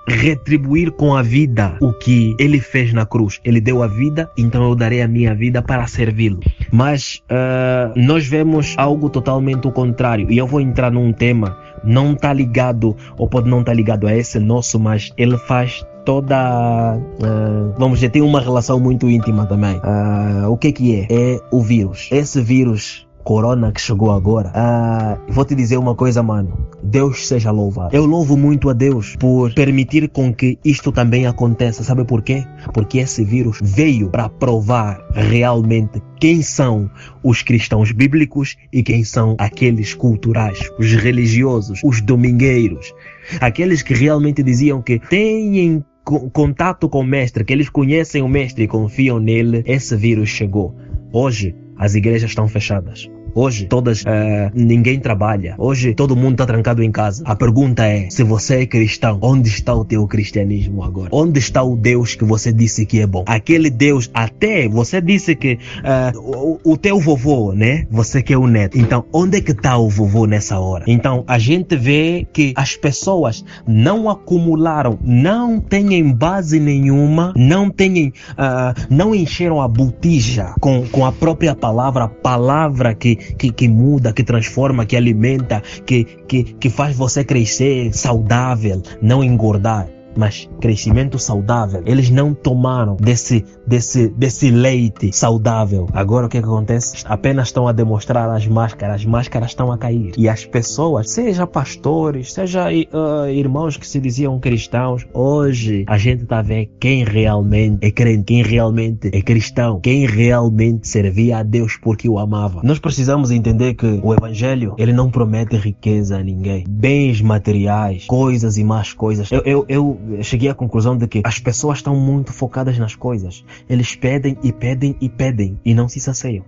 retribuir 0.06 0.90
com 0.92 1.14
a 1.14 1.22
vida 1.22 1.76
o 1.80 1.92
que 1.92 2.36
ele 2.38 2.60
fez 2.60 2.92
na 2.92 3.06
cruz. 3.06 3.40
Ele 3.44 3.60
deu 3.60 3.82
a 3.82 3.86
vida, 3.86 4.30
então 4.36 4.62
eu 4.64 4.74
darei 4.74 5.02
a 5.02 5.08
minha 5.08 5.34
vida 5.34 5.62
para 5.62 5.86
servi-lo. 5.86 6.40
Mas 6.70 7.22
ah, 7.30 7.92
nós 7.96 8.26
vemos 8.26 8.74
algo 8.76 9.08
totalmente 9.08 9.66
o 9.66 9.72
contrário. 9.72 10.30
E 10.30 10.38
eu 10.38 10.46
vou 10.46 10.60
entrar 10.60 10.90
num 10.90 11.12
tema, 11.12 11.56
não 11.82 12.12
está 12.12 12.32
ligado, 12.32 12.96
ou 13.16 13.28
pode 13.28 13.48
não 13.48 13.60
estar 13.60 13.74
ligado 13.74 14.06
a 14.06 14.16
esse 14.16 14.38
nosso, 14.38 14.78
mas 14.78 15.12
ele 15.16 15.38
faz 15.38 15.84
toda, 16.04 16.36
ah, 16.36 17.74
vamos 17.78 17.98
dizer, 17.98 18.10
tem 18.10 18.22
uma 18.22 18.40
relação 18.40 18.78
muito 18.78 19.08
íntima 19.08 19.46
também. 19.46 19.80
Ah, 19.82 20.46
o 20.48 20.56
que 20.56 20.72
que 20.72 20.96
é? 20.96 21.06
É 21.10 21.40
o 21.50 21.62
vírus. 21.62 22.08
Esse 22.12 22.40
vírus 22.40 23.06
corona 23.24 23.72
que 23.72 23.80
chegou 23.80 24.12
agora, 24.12 24.52
ah, 24.54 25.18
vou 25.28 25.44
te 25.44 25.54
dizer 25.54 25.78
uma 25.78 25.94
coisa, 25.94 26.22
mano. 26.22 26.56
Deus 26.82 27.26
seja 27.26 27.50
louvado. 27.50 27.96
Eu 27.96 28.04
louvo 28.04 28.36
muito 28.36 28.68
a 28.68 28.74
Deus 28.74 29.16
por 29.16 29.52
permitir 29.54 30.08
com 30.10 30.32
que 30.32 30.58
isto 30.64 30.92
também 30.92 31.26
aconteça. 31.26 31.82
Sabe 31.82 32.04
por 32.04 32.20
quê? 32.22 32.44
Porque 32.74 32.98
esse 32.98 33.24
vírus 33.24 33.58
veio 33.62 34.10
para 34.10 34.28
provar 34.28 35.00
realmente 35.14 36.02
quem 36.20 36.42
são 36.42 36.90
os 37.22 37.42
cristãos 37.42 37.90
bíblicos 37.90 38.56
e 38.72 38.82
quem 38.82 39.02
são 39.02 39.34
aqueles 39.38 39.94
culturais, 39.94 40.58
os 40.78 40.92
religiosos, 40.92 41.80
os 41.82 42.02
domingueiros, 42.02 42.92
aqueles 43.40 43.82
que 43.82 43.94
realmente 43.94 44.42
diziam 44.42 44.82
que 44.82 44.98
têm 44.98 45.82
co- 46.04 46.28
contato 46.30 46.88
com 46.88 47.00
o 47.00 47.04
mestre, 47.04 47.44
que 47.44 47.52
eles 47.52 47.70
conhecem 47.70 48.20
o 48.22 48.28
mestre 48.28 48.64
e 48.64 48.68
confiam 48.68 49.18
nele. 49.18 49.62
Esse 49.66 49.96
vírus 49.96 50.28
chegou. 50.28 50.76
Hoje 51.10 51.54
as 51.78 51.94
igrejas 51.94 52.30
estão 52.30 52.46
fechadas. 52.46 53.08
Hoje 53.34 53.66
todas 53.66 54.04
eh, 54.06 54.50
ninguém 54.54 55.00
trabalha. 55.00 55.54
Hoje 55.58 55.94
todo 55.94 56.14
mundo 56.14 56.32
está 56.32 56.46
trancado 56.46 56.82
em 56.82 56.90
casa. 56.90 57.22
A 57.26 57.34
pergunta 57.34 57.84
é: 57.84 58.08
se 58.10 58.22
você 58.22 58.62
é 58.62 58.66
cristão, 58.66 59.18
onde 59.20 59.48
está 59.48 59.74
o 59.74 59.84
teu 59.84 60.06
cristianismo 60.06 60.82
agora? 60.82 61.08
Onde 61.12 61.38
está 61.38 61.62
o 61.62 61.76
Deus 61.76 62.14
que 62.14 62.24
você 62.24 62.52
disse 62.52 62.86
que 62.86 63.00
é 63.00 63.06
bom? 63.06 63.24
Aquele 63.26 63.70
Deus 63.70 64.10
até 64.14 64.68
você 64.68 65.00
disse 65.00 65.34
que 65.34 65.58
eh, 65.82 66.12
o, 66.16 66.58
o 66.64 66.76
teu 66.76 67.00
vovô, 67.00 67.52
né? 67.52 67.86
Você 67.90 68.22
que 68.22 68.32
é 68.32 68.38
o 68.38 68.46
neto. 68.46 68.78
Então 68.78 69.04
onde 69.12 69.38
é 69.38 69.40
que 69.40 69.52
está 69.52 69.76
o 69.78 69.88
vovô 69.88 70.26
nessa 70.26 70.58
hora? 70.58 70.84
Então 70.86 71.24
a 71.26 71.38
gente 71.38 71.76
vê 71.76 72.26
que 72.32 72.52
as 72.56 72.76
pessoas 72.76 73.44
não 73.66 74.08
acumularam, 74.08 74.98
não 75.02 75.60
têm 75.60 76.12
base 76.12 76.60
nenhuma, 76.60 77.32
não 77.36 77.70
têm, 77.70 78.12
ah, 78.36 78.74
não 78.90 79.14
encheram 79.14 79.60
a 79.60 79.68
botija 79.68 80.54
com, 80.60 80.86
com 80.88 81.04
a 81.04 81.12
própria 81.12 81.54
palavra, 81.54 82.04
a 82.04 82.08
palavra 82.08 82.94
que, 82.94 83.16
que, 83.38 83.50
que 83.50 83.68
muda, 83.68 84.12
que 84.12 84.22
transforma, 84.22 84.86
que 84.86 84.96
alimenta, 84.96 85.62
que, 85.86 86.04
que, 86.04 86.44
que 86.44 86.70
faz 86.70 86.96
você 86.96 87.24
crescer 87.24 87.92
saudável, 87.92 88.82
não 89.00 89.22
engordar. 89.22 89.88
Mas 90.16 90.48
crescimento 90.60 91.18
saudável, 91.18 91.82
eles 91.86 92.10
não 92.10 92.34
tomaram 92.34 92.96
desse, 92.96 93.44
desse, 93.66 94.08
desse 94.08 94.50
leite 94.50 95.10
saudável. 95.12 95.88
Agora 95.92 96.26
o 96.26 96.28
que, 96.28 96.40
que 96.40 96.44
acontece? 96.44 97.04
Apenas 97.06 97.48
estão 97.48 97.66
a 97.66 97.72
demonstrar 97.72 98.28
as 98.30 98.46
máscaras, 98.46 98.96
as 98.96 99.04
máscaras 99.04 99.50
estão 99.50 99.72
a 99.72 99.78
cair. 99.78 100.12
E 100.16 100.28
as 100.28 100.44
pessoas, 100.44 101.10
seja 101.10 101.46
pastores, 101.46 102.32
seja 102.32 102.66
ah, 102.66 103.30
irmãos 103.30 103.76
que 103.76 103.86
se 103.86 104.00
diziam 104.00 104.38
cristãos, 104.38 105.06
hoje 105.12 105.84
a 105.86 105.98
gente 105.98 106.24
está 106.24 106.42
ver 106.42 106.70
quem 106.78 107.04
realmente 107.04 107.78
é 107.84 107.90
crente, 107.90 108.24
quem 108.24 108.42
realmente 108.42 109.10
é 109.12 109.22
cristão, 109.22 109.80
quem 109.80 110.06
realmente 110.06 110.86
servia 110.88 111.38
a 111.38 111.42
Deus 111.42 111.76
porque 111.76 112.08
o 112.08 112.18
amava. 112.18 112.60
Nós 112.62 112.78
precisamos 112.78 113.30
entender 113.30 113.74
que 113.74 114.00
o 114.02 114.14
Evangelho, 114.14 114.74
ele 114.78 114.92
não 114.92 115.10
promete 115.10 115.56
riqueza 115.56 116.18
a 116.18 116.22
ninguém. 116.22 116.64
Bens 116.68 117.20
materiais, 117.20 118.06
coisas 118.06 118.58
e 118.58 118.64
mais 118.64 118.92
coisas. 118.92 119.30
Eu, 119.30 119.42
eu, 119.44 119.64
eu 119.68 119.98
cheguei 120.22 120.48
à 120.48 120.54
conclusão 120.54 120.96
de 120.96 121.06
que 121.06 121.22
as 121.24 121.38
pessoas 121.38 121.78
estão 121.78 121.96
muito 121.96 122.32
focadas 122.32 122.78
nas 122.78 122.94
coisas. 122.94 123.44
Eles 123.68 123.94
pedem 123.94 124.36
e 124.42 124.52
pedem 124.52 124.96
e 125.00 125.08
pedem 125.08 125.58
e 125.64 125.74
não 125.74 125.88
se 125.88 126.00
saciam. 126.00 126.44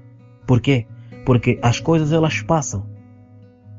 Por 0.47 0.61
quê? 0.61 0.87
Porque 1.25 1.59
as 1.62 1.81
coisas 1.81 2.12
elas 2.12 2.40
passam. 2.42 2.87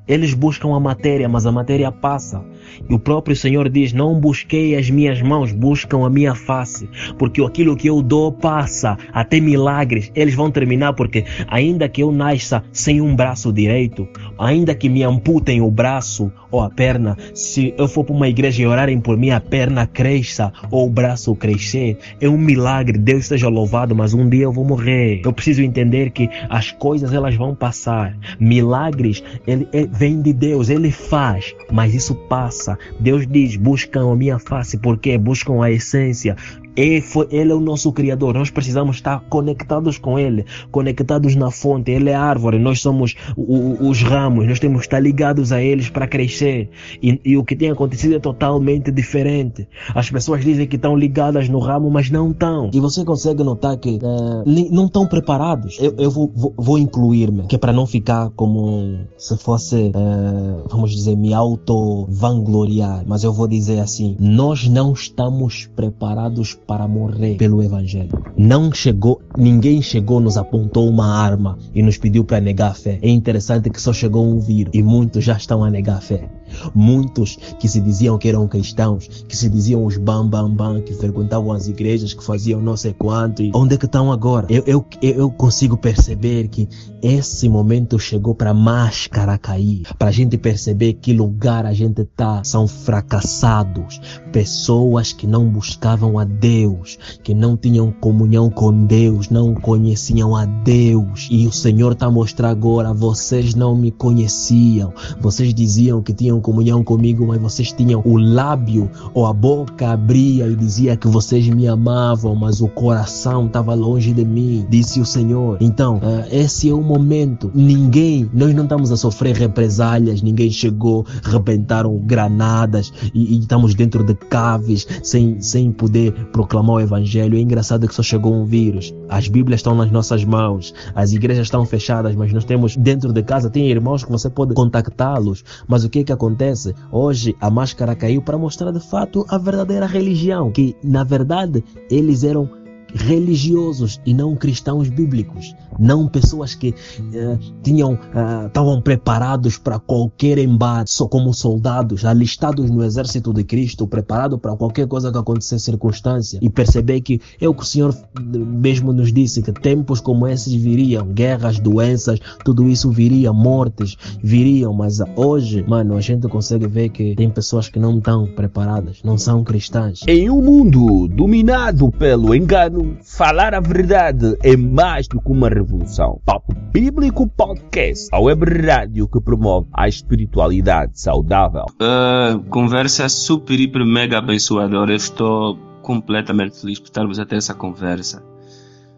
Eles 0.07 0.33
buscam 0.33 0.73
a 0.75 0.79
matéria, 0.79 1.27
mas 1.27 1.45
a 1.45 1.51
matéria 1.51 1.91
passa. 1.91 2.43
E 2.89 2.93
o 2.93 2.99
próprio 2.99 3.35
Senhor 3.35 3.69
diz: 3.69 3.93
Não 3.93 4.19
busquei 4.19 4.75
as 4.75 4.89
minhas 4.89 5.21
mãos, 5.21 5.51
buscam 5.51 6.05
a 6.05 6.09
minha 6.09 6.35
face. 6.35 6.89
Porque 7.17 7.41
aquilo 7.41 7.75
que 7.75 7.87
eu 7.87 8.01
dou 8.01 8.31
passa. 8.31 8.97
Até 9.13 9.39
milagres, 9.39 10.11
eles 10.15 10.35
vão 10.35 10.51
terminar. 10.51 10.93
Porque 10.93 11.25
ainda 11.47 11.89
que 11.89 12.01
eu 12.01 12.11
nasça 12.11 12.63
sem 12.71 13.01
um 13.01 13.15
braço 13.15 13.51
direito, 13.51 14.07
ainda 14.37 14.75
que 14.75 14.89
me 14.89 15.03
amputem 15.03 15.61
o 15.61 15.71
braço 15.71 16.31
ou 16.49 16.61
a 16.61 16.69
perna, 16.69 17.17
se 17.33 17.73
eu 17.77 17.87
for 17.87 18.03
para 18.03 18.15
uma 18.15 18.29
igreja 18.29 18.61
e 18.61 18.65
orarem 18.65 18.99
por 18.99 19.17
mim, 19.17 19.31
a 19.31 19.39
perna 19.39 19.85
cresça 19.85 20.51
ou 20.71 20.87
o 20.87 20.89
braço 20.89 21.35
crescer, 21.35 21.97
é 22.21 22.29
um 22.29 22.37
milagre. 22.37 22.97
Deus 22.97 23.27
seja 23.27 23.49
louvado, 23.49 23.95
mas 23.95 24.13
um 24.13 24.27
dia 24.27 24.43
eu 24.43 24.51
vou 24.51 24.65
morrer. 24.65 25.21
Eu 25.23 25.33
preciso 25.33 25.61
entender 25.61 26.11
que 26.11 26.29
as 26.49 26.71
coisas 26.71 27.13
elas 27.13 27.35
vão 27.35 27.53
passar. 27.53 28.17
Milagres, 28.39 29.23
ele, 29.45 29.67
ele 29.73 29.89
vem 29.91 30.21
de 30.21 30.33
Deus, 30.33 30.69
ele 30.69 30.91
faz, 30.91 31.55
mas 31.71 31.93
isso 31.93 32.15
passa. 32.15 32.56
Deus 32.99 33.27
diz: 33.27 33.55
buscam 33.55 34.11
a 34.11 34.15
minha 34.15 34.39
face, 34.39 34.77
porque 34.77 35.17
buscam 35.17 35.61
a 35.61 35.71
essência. 35.71 36.35
Ele, 36.77 37.51
é 37.51 37.55
o 37.55 37.59
nosso 37.59 37.91
Criador. 37.91 38.35
Nós 38.35 38.51
precisamos 38.51 38.97
estar 38.97 39.21
conectados 39.29 39.97
com 39.97 40.19
Ele, 40.19 40.45
conectados 40.71 41.35
na 41.35 41.49
fonte. 41.49 41.91
Ele 41.91 42.09
é 42.11 42.15
a 42.15 42.21
árvore, 42.21 42.59
nós 42.59 42.79
somos 42.81 43.15
os 43.35 44.01
ramos. 44.03 44.47
Nós 44.47 44.59
temos 44.59 44.81
que 44.81 44.85
estar 44.87 44.99
ligados 44.99 45.51
a 45.51 45.61
eles 45.61 45.89
para 45.89 46.07
crescer. 46.07 46.69
E, 47.01 47.19
e 47.25 47.37
o 47.37 47.43
que 47.43 47.55
tem 47.55 47.71
acontecido 47.71 48.15
é 48.15 48.19
totalmente 48.19 48.91
diferente. 48.91 49.67
As 49.95 50.09
pessoas 50.09 50.43
dizem 50.43 50.67
que 50.67 50.75
estão 50.75 50.95
ligadas 50.95 51.49
no 51.49 51.59
ramo, 51.59 51.89
mas 51.89 52.09
não 52.09 52.31
estão. 52.31 52.69
E 52.73 52.79
você 52.79 53.03
consegue 53.03 53.43
notar 53.43 53.75
que 53.77 53.99
nem- 54.45 54.69
não 54.69 54.85
estão 54.85 55.07
preparados. 55.07 55.77
Eu, 55.79 55.95
eu 55.97 56.11
vou, 56.11 56.31
vou, 56.35 56.53
vou 56.57 56.77
incluir-me, 56.77 57.43
que 57.47 57.55
é 57.55 57.59
para 57.59 57.73
não 57.73 57.85
ficar 57.87 58.29
como 58.35 58.99
se 59.17 59.35
fosse, 59.37 59.91
eh, 59.93 60.63
vamos 60.69 60.91
dizer, 60.91 61.15
me 61.15 61.33
auto-vangloriar. 61.33 63.03
Mas 63.07 63.23
eu 63.23 63.33
vou 63.33 63.47
dizer 63.47 63.79
assim: 63.79 64.15
nós 64.19 64.67
não 64.67 64.93
estamos 64.93 65.67
preparados 65.75 66.53
para 66.67 66.87
morrer 66.87 67.35
pelo 67.37 67.63
Evangelho. 67.63 68.11
Não 68.37 68.71
chegou, 68.71 69.21
ninguém 69.37 69.81
chegou, 69.81 70.19
nos 70.19 70.37
apontou 70.37 70.87
uma 70.89 71.07
arma 71.07 71.57
e 71.73 71.81
nos 71.81 71.97
pediu 71.97 72.25
para 72.25 72.41
negar 72.41 72.71
a 72.71 72.73
fé. 72.73 72.99
É 73.01 73.09
interessante 73.09 73.69
que 73.69 73.81
só 73.81 73.93
chegou 73.93 74.27
um 74.27 74.39
vírus 74.39 74.71
e 74.73 74.83
muitos 74.83 75.23
já 75.23 75.37
estão 75.37 75.63
a 75.63 75.71
negar 75.71 75.97
a 75.97 76.01
fé. 76.01 76.29
Muitos 76.73 77.37
que 77.59 77.67
se 77.67 77.79
diziam 77.79 78.17
que 78.17 78.27
eram 78.27 78.47
cristãos, 78.47 79.07
que 79.27 79.35
se 79.35 79.49
diziam 79.49 79.85
os 79.85 79.97
bam 79.97 80.27
bam 80.27 80.49
bam, 80.49 80.81
que 80.81 80.93
frequentavam 80.93 81.51
as 81.51 81.67
igrejas, 81.67 82.13
que 82.13 82.23
faziam 82.23 82.61
não 82.61 82.75
sei 82.75 82.93
quanto. 82.93 83.41
E 83.41 83.51
onde 83.53 83.75
é 83.75 83.77
que 83.77 83.85
estão 83.85 84.11
agora? 84.11 84.47
Eu, 84.49 84.63
eu, 84.65 84.85
eu 85.01 85.31
consigo 85.31 85.77
perceber 85.77 86.47
que 86.47 86.67
esse 87.01 87.47
momento 87.47 87.99
chegou 87.99 88.33
para 88.33 88.53
máscara 88.53 89.37
cair, 89.37 89.83
para 89.97 90.09
a 90.09 90.11
gente 90.11 90.37
perceber 90.37 90.93
que 90.93 91.13
lugar 91.13 91.65
a 91.65 91.73
gente 91.73 92.01
está. 92.01 92.43
São 92.43 92.67
fracassados, 92.67 93.99
pessoas 94.31 95.11
que 95.13 95.27
não 95.27 95.49
buscavam 95.49 96.17
a 96.17 96.23
Deus 96.23 96.56
Deus, 96.57 96.97
que 97.21 97.35
não 97.35 97.55
tinham 97.55 97.91
comunhão 97.91 98.49
com 98.49 98.85
Deus, 98.85 99.29
não 99.29 99.53
conheciam 99.53 100.35
a 100.35 100.45
Deus. 100.45 101.27
E 101.29 101.45
o 101.45 101.51
Senhor 101.51 101.91
está 101.91 102.07
a 102.07 102.11
mostrar 102.11 102.49
agora: 102.49 102.93
vocês 102.93 103.53
não 103.53 103.75
me 103.75 103.91
conheciam, 103.91 104.91
vocês 105.21 105.53
diziam 105.53 106.01
que 106.01 106.13
tinham 106.13 106.41
comunhão 106.41 106.83
comigo, 106.83 107.27
mas 107.27 107.39
vocês 107.39 107.71
tinham 107.71 108.01
o 108.03 108.17
lábio 108.17 108.89
ou 109.13 109.27
a 109.27 109.33
boca 109.33 109.91
abria 109.91 110.47
e 110.47 110.55
dizia 110.55 110.97
que 110.97 111.07
vocês 111.07 111.47
me 111.47 111.67
amavam, 111.67 112.33
mas 112.33 112.59
o 112.59 112.67
coração 112.67 113.45
estava 113.45 113.75
longe 113.75 114.11
de 114.11 114.25
mim, 114.25 114.65
disse 114.67 114.99
o 114.99 115.05
Senhor. 115.05 115.57
Então, 115.61 115.97
uh, 115.97 116.25
esse 116.31 116.69
é 116.69 116.73
o 116.73 116.81
momento. 116.81 117.51
Ninguém, 117.53 118.29
nós 118.33 118.55
não 118.55 118.63
estamos 118.63 118.91
a 118.91 118.97
sofrer 118.97 119.35
represálias, 119.35 120.23
ninguém 120.23 120.49
chegou, 120.49 121.05
rebentaram 121.23 121.95
granadas 121.99 122.91
e, 123.13 123.35
e 123.35 123.39
estamos 123.39 123.75
dentro 123.75 124.03
de 124.03 124.15
caves 124.15 124.87
sem, 125.03 125.39
sem 125.39 125.71
poder 125.71 126.13
proclamar 126.47 126.77
o 126.77 126.79
Evangelho. 126.79 127.37
É 127.37 127.41
engraçado 127.41 127.87
que 127.87 127.93
só 127.93 128.01
chegou 128.01 128.33
um 128.33 128.45
vírus. 128.45 128.93
As 129.09 129.27
Bíblias 129.27 129.59
estão 129.59 129.75
nas 129.75 129.91
nossas 129.91 130.23
mãos, 130.23 130.73
as 130.95 131.11
igrejas 131.11 131.45
estão 131.45 131.65
fechadas, 131.65 132.15
mas 132.15 132.31
nós 132.31 132.45
temos 132.45 132.77
dentro 132.77 133.11
de 133.11 133.21
casa, 133.21 133.49
tem 133.49 133.69
irmãos 133.69 134.03
que 134.03 134.11
você 134.11 134.29
pode 134.29 134.53
contactá-los. 134.53 135.43
Mas 135.67 135.83
o 135.83 135.89
que 135.89 136.03
que 136.03 136.11
acontece? 136.11 136.73
Hoje 136.91 137.35
a 137.41 137.49
máscara 137.49 137.95
caiu 137.95 138.21
para 138.21 138.37
mostrar 138.37 138.71
de 138.71 138.79
fato 138.79 139.25
a 139.27 139.37
verdadeira 139.37 139.85
religião, 139.85 140.51
que 140.51 140.75
na 140.81 141.03
verdade 141.03 141.63
eles 141.91 142.23
eram 142.23 142.49
religiosos 142.93 143.99
e 144.05 144.13
não 144.13 144.35
cristãos 144.35 144.89
bíblicos, 144.89 145.53
não 145.79 146.07
pessoas 146.07 146.55
que 146.55 146.69
uh, 146.69 147.39
tinham 147.61 147.93
uh, 147.93 148.47
estavam 148.47 148.81
preparados 148.81 149.57
para 149.57 149.79
qualquer 149.79 150.37
embate, 150.37 150.91
só 150.91 151.07
como 151.07 151.33
soldados 151.33 152.05
alistados 152.05 152.69
no 152.69 152.83
exército 152.83 153.33
de 153.33 153.43
Cristo, 153.43 153.87
preparados 153.87 154.39
para 154.39 154.55
qualquer 154.55 154.87
coisa 154.87 155.11
que 155.11 155.17
acontecesse 155.17 155.65
circunstância 155.65 156.39
e 156.41 156.49
perceber 156.49 157.01
que 157.01 157.21
é 157.39 157.47
o 157.47 157.53
que 157.53 157.63
o 157.63 157.65
Senhor 157.65 157.95
mesmo 158.19 158.93
nos 158.93 159.11
disse 159.11 159.41
que 159.41 159.51
tempos 159.51 159.99
como 159.99 160.27
esses 160.27 160.53
viriam, 160.53 161.07
guerras, 161.07 161.59
doenças, 161.59 162.19
tudo 162.43 162.67
isso 162.67 162.89
viria, 162.89 163.31
mortes 163.33 163.97
viriam, 164.21 164.73
mas 164.73 164.99
hoje, 165.15 165.63
mano, 165.67 165.95
a 165.95 166.01
gente 166.01 166.27
consegue 166.27 166.67
ver 166.67 166.89
que 166.89 167.15
tem 167.15 167.29
pessoas 167.29 167.69
que 167.69 167.79
não 167.79 167.97
estão 167.97 168.27
preparadas, 168.27 168.99
não 169.03 169.17
são 169.17 169.43
cristãs. 169.43 170.01
Em 170.07 170.29
um 170.29 170.41
mundo 170.41 171.07
dominado 171.07 171.91
pelo 171.91 172.33
engano 172.33 172.97
falar 173.03 173.53
a 173.53 173.59
verdade 173.59 174.37
é 174.43 174.55
mais 174.55 175.07
do 175.07 175.19
que 175.19 175.31
uma 175.31 175.49
revolução. 175.67 176.21
Papo 176.25 176.55
Bíblico 176.71 177.27
Podcast, 177.27 178.07
a 178.11 178.19
web 178.19 178.45
rádio 178.65 179.07
que 179.07 179.19
promove 179.19 179.67
a 179.73 179.87
espiritualidade 179.87 180.99
saudável. 180.99 181.65
Uh, 181.73 182.39
conversa 182.49 183.09
super, 183.09 183.59
hiper, 183.59 183.85
mega 183.85 184.17
abençoadora. 184.17 184.91
Eu 184.91 184.95
estou 184.95 185.57
completamente 185.81 186.61
feliz 186.61 186.79
por 186.79 186.85
estarmos 186.85 187.19
a 187.19 187.25
ter 187.25 187.35
essa 187.35 187.53
conversa. 187.53 188.23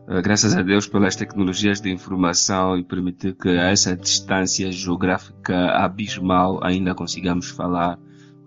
Uh, 0.07 0.21
graças 0.21 0.55
a 0.55 0.61
Deus 0.61 0.87
pelas 0.87 1.15
tecnologias 1.15 1.81
de 1.81 1.91
informação 1.91 2.77
e 2.77 2.83
permitir 2.83 3.33
que 3.33 3.49
a 3.49 3.71
essa 3.71 3.95
distância 3.95 4.71
geográfica 4.71 5.71
abismal 5.71 6.63
ainda 6.63 6.93
consigamos 6.93 7.49
falar 7.49 7.97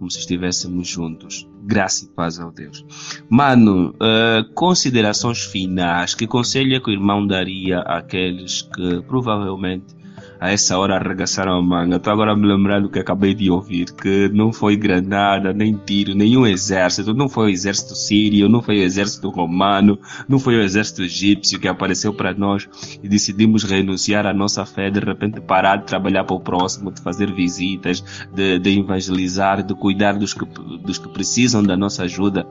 como 0.03 0.11
se 0.11 0.19
estivéssemos 0.19 0.89
juntos. 0.89 1.49
Graça 1.63 2.05
e 2.05 2.09
paz 2.09 2.41
ao 2.41 2.51
Deus. 2.51 2.85
Mano, 3.31 3.91
uh, 3.91 4.53
considerações 4.53 5.45
finais. 5.45 6.13
Que 6.13 6.27
conselho 6.27 6.75
é 6.75 6.81
que 6.81 6.91
o 6.91 6.93
irmão 6.93 7.25
daria 7.25 7.79
àqueles 7.79 8.63
que 8.63 9.01
provavelmente 9.03 9.95
a 10.43 10.51
essa 10.51 10.77
hora 10.77 10.97
arregaçaram 10.97 11.57
a 11.57 11.63
manga. 11.63 11.99
Estou 11.99 12.13
agora 12.13 12.35
me 12.35 12.49
lembrando 12.49 12.91
que 12.91 12.99
acabei 12.99 13.33
de 13.33 13.49
ouvir 13.49 13.93
que 13.93 14.29
não 14.31 14.53
foi 14.53 14.75
granada, 14.75 15.53
nem 15.53 15.79
tiro, 15.87 16.17
nenhum 16.17 16.45
exército. 16.45 17.15
Não 17.15 17.29
foi 17.29 17.47
o 17.47 17.49
exército 17.49 17.95
sírio, 17.95 18.49
não 18.49 18.61
foi 18.61 18.81
o 18.81 18.83
exército 18.83 19.31
romano, 19.31 19.97
não 20.29 20.41
foi 20.41 20.57
o 20.57 20.61
exército 20.61 21.05
egípcio 21.05 21.61
que 21.61 21.69
apareceu 21.69 22.13
para 22.13 22.35
nós 22.35 22.69
e 23.01 23.09
decidimos 23.09 23.63
renunciar 23.63 24.27
à 24.27 24.35
nossa 24.35 24.67
fé, 24.67 24.91
de 24.91 24.99
repente 24.99 25.41
parar 25.41 25.77
de 25.77 25.87
trabalhar 25.87 26.25
para 26.25 26.35
o 26.35 26.41
próximo, 26.41 26.91
de 26.91 27.01
fazer 27.01 27.33
visitas, 27.33 28.03
de, 28.35 28.59
de 28.59 28.81
evangelizar, 28.81 29.63
de 29.63 29.77
cuidar 29.77 30.15
dos 30.15 30.35
que, 30.35 30.45
dos 30.45 30.99
que 30.99 31.09
precisam 31.11 31.63
da 31.63 31.77
nossa 31.77 32.03
ajuda. 32.03 32.45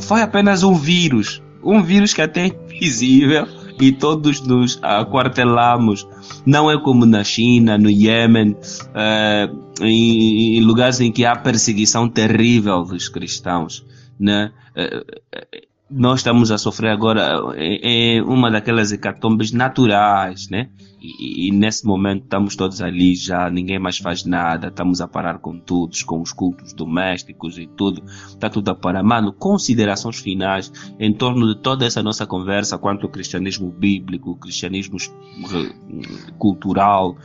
Foi 0.00 0.20
apenas 0.20 0.62
um 0.62 0.74
vírus. 0.74 1.42
Um 1.64 1.82
vírus 1.82 2.12
que 2.12 2.20
até 2.20 2.44
é 2.44 2.48
invisível 2.48 3.46
e 3.80 3.92
todos 3.92 4.40
nos 4.40 4.78
aquartelamos. 4.82 6.06
Não 6.44 6.70
é 6.70 6.78
como 6.80 7.06
na 7.06 7.22
China, 7.24 7.78
no 7.78 7.90
Iêmen, 7.90 8.52
uh, 8.52 9.84
em, 9.84 10.58
em, 10.58 10.60
lugares 10.60 11.00
em 11.00 11.12
que 11.12 11.24
há 11.24 11.36
perseguição 11.36 12.08
terrível 12.08 12.84
dos 12.84 13.08
cristãos. 13.08 13.84
Né? 14.18 14.52
Nós 15.90 16.20
estamos 16.20 16.50
a 16.50 16.58
sofrer 16.58 16.90
agora 16.90 17.54
é, 17.56 18.16
é 18.16 18.22
uma 18.22 18.50
daquelas 18.50 18.92
hecatombes 18.92 19.52
naturais, 19.52 20.48
né? 20.50 20.68
E, 21.00 21.48
e, 21.48 21.50
nesse 21.52 21.86
momento 21.86 22.24
estamos 22.24 22.56
todos 22.56 22.82
ali 22.82 23.14
já, 23.14 23.48
ninguém 23.48 23.78
mais 23.78 23.98
faz 23.98 24.24
nada, 24.24 24.66
estamos 24.66 25.00
a 25.00 25.06
parar 25.06 25.38
com 25.38 25.58
todos, 25.58 26.02
com 26.02 26.20
os 26.20 26.32
cultos 26.32 26.72
domésticos 26.72 27.56
e 27.56 27.66
tudo, 27.66 28.02
está 28.28 28.50
tudo 28.50 28.70
a 28.70 28.74
parar. 28.74 29.02
Mano, 29.02 29.32
considerações 29.32 30.18
finais 30.18 30.72
em 30.98 31.12
torno 31.12 31.54
de 31.54 31.60
toda 31.60 31.86
essa 31.86 32.02
nossa 32.02 32.26
conversa 32.26 32.76
quanto 32.76 33.06
ao 33.06 33.12
cristianismo 33.12 33.70
bíblico, 33.70 34.36
cristianismo 34.36 34.98
cultural, 36.36 37.16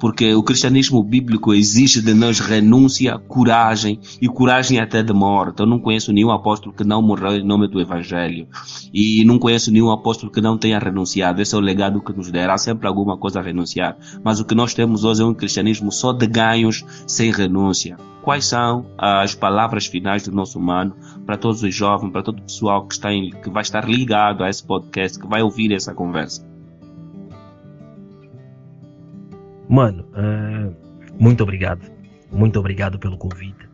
porque 0.00 0.34
o 0.34 0.42
cristianismo 0.42 1.04
bíblico 1.04 1.52
exige 1.52 2.00
de 2.00 2.14
nós 2.14 2.40
renúncia, 2.40 3.18
coragem 3.18 4.00
e 4.20 4.26
coragem 4.26 4.80
até 4.80 5.02
de 5.02 5.12
morte. 5.12 5.60
Eu 5.60 5.66
não 5.66 5.78
conheço 5.78 6.10
nenhum 6.10 6.30
apóstolo 6.30 6.74
que 6.74 6.82
não 6.82 7.02
morreu 7.02 7.36
em 7.36 7.44
nome 7.44 7.68
do 7.68 7.78
Evangelho 7.78 8.48
e 8.92 9.22
não 9.24 9.38
conheço 9.38 9.70
nenhum 9.70 9.90
apóstolo 9.90 10.32
que 10.32 10.40
não 10.40 10.56
tenha 10.56 10.78
renunciado. 10.78 11.42
Esse 11.42 11.54
é 11.54 11.58
o 11.58 11.60
legado 11.60 12.00
que 12.00 12.16
nos 12.16 12.30
derá 12.30 12.56
sempre 12.56 12.88
alguma 12.88 13.18
coisa 13.18 13.40
a 13.40 13.42
renunciar. 13.42 13.96
Mas 14.24 14.40
o 14.40 14.44
que 14.46 14.54
nós 14.54 14.72
temos 14.72 15.04
hoje 15.04 15.22
é 15.22 15.24
um 15.24 15.34
cristianismo 15.34 15.92
só 15.92 16.12
de 16.12 16.26
ganhos, 16.26 16.82
sem 17.06 17.30
renúncia. 17.30 17.98
Quais 18.22 18.46
são 18.46 18.86
as 18.96 19.34
palavras 19.34 19.86
finais 19.86 20.22
do 20.22 20.32
nosso 20.32 20.58
humano 20.58 20.96
para 21.26 21.36
todos 21.36 21.62
os 21.62 21.74
jovens, 21.74 22.10
para 22.10 22.22
todo 22.22 22.38
o 22.38 22.42
pessoal 22.42 22.86
que, 22.86 22.94
está 22.94 23.12
em, 23.12 23.30
que 23.30 23.50
vai 23.50 23.62
estar 23.62 23.86
ligado 23.86 24.42
a 24.42 24.48
esse 24.48 24.66
podcast, 24.66 25.18
que 25.18 25.26
vai 25.26 25.42
ouvir 25.42 25.72
essa 25.72 25.94
conversa? 25.94 26.48
Mano, 29.70 30.04
uh, 30.16 30.74
muito 31.16 31.44
obrigado. 31.44 31.88
Muito 32.32 32.58
obrigado 32.58 32.98
pelo 32.98 33.16
convite. 33.16 33.68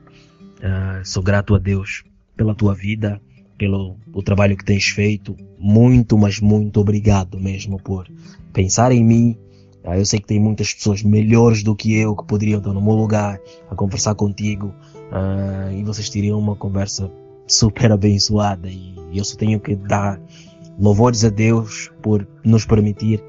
Uh, 0.59 1.02
sou 1.02 1.22
grato 1.22 1.54
a 1.54 1.59
Deus 1.59 2.04
pela 2.37 2.54
tua 2.54 2.74
vida, 2.74 3.18
pelo 3.56 3.96
o 4.12 4.22
trabalho 4.22 4.59
que 4.59 4.64
tens 4.64 4.88
feito. 4.88 5.35
Muito, 5.59 6.18
mas 6.18 6.38
muito 6.38 6.78
obrigado 6.82 7.40
mesmo 7.40 7.78
por 7.82 8.06
pensar 8.52 8.92
em 8.92 9.02
mim. 9.02 9.38
Uh, 9.82 9.94
eu 9.94 10.04
sei 10.04 10.20
que 10.20 10.26
tem 10.26 10.38
muitas 10.38 10.74
pessoas 10.74 11.02
melhores 11.02 11.62
do 11.62 11.74
que 11.74 11.96
eu 11.96 12.14
que 12.14 12.26
poderiam 12.26 12.59
estar 12.59 12.74
no 12.74 12.82
meu 12.82 12.92
lugar 12.94 13.40
a 13.70 13.74
conversar 13.74 14.14
contigo 14.14 14.74
e 15.72 15.85
vocês 15.85 16.11
teriam 16.11 16.38
uma 16.38 16.56
conversa 16.56 17.11
super 17.46 17.90
abençoada. 17.92 18.68
E 18.68 18.96
eu 19.14 19.24
só 19.24 19.37
tenho 19.37 19.59
que 19.59 19.74
dar 19.76 20.20
louvores 20.78 21.24
a 21.24 21.30
Deus 21.30 21.90
por 22.02 22.26
nos 22.44 22.66
permitir 22.66 23.22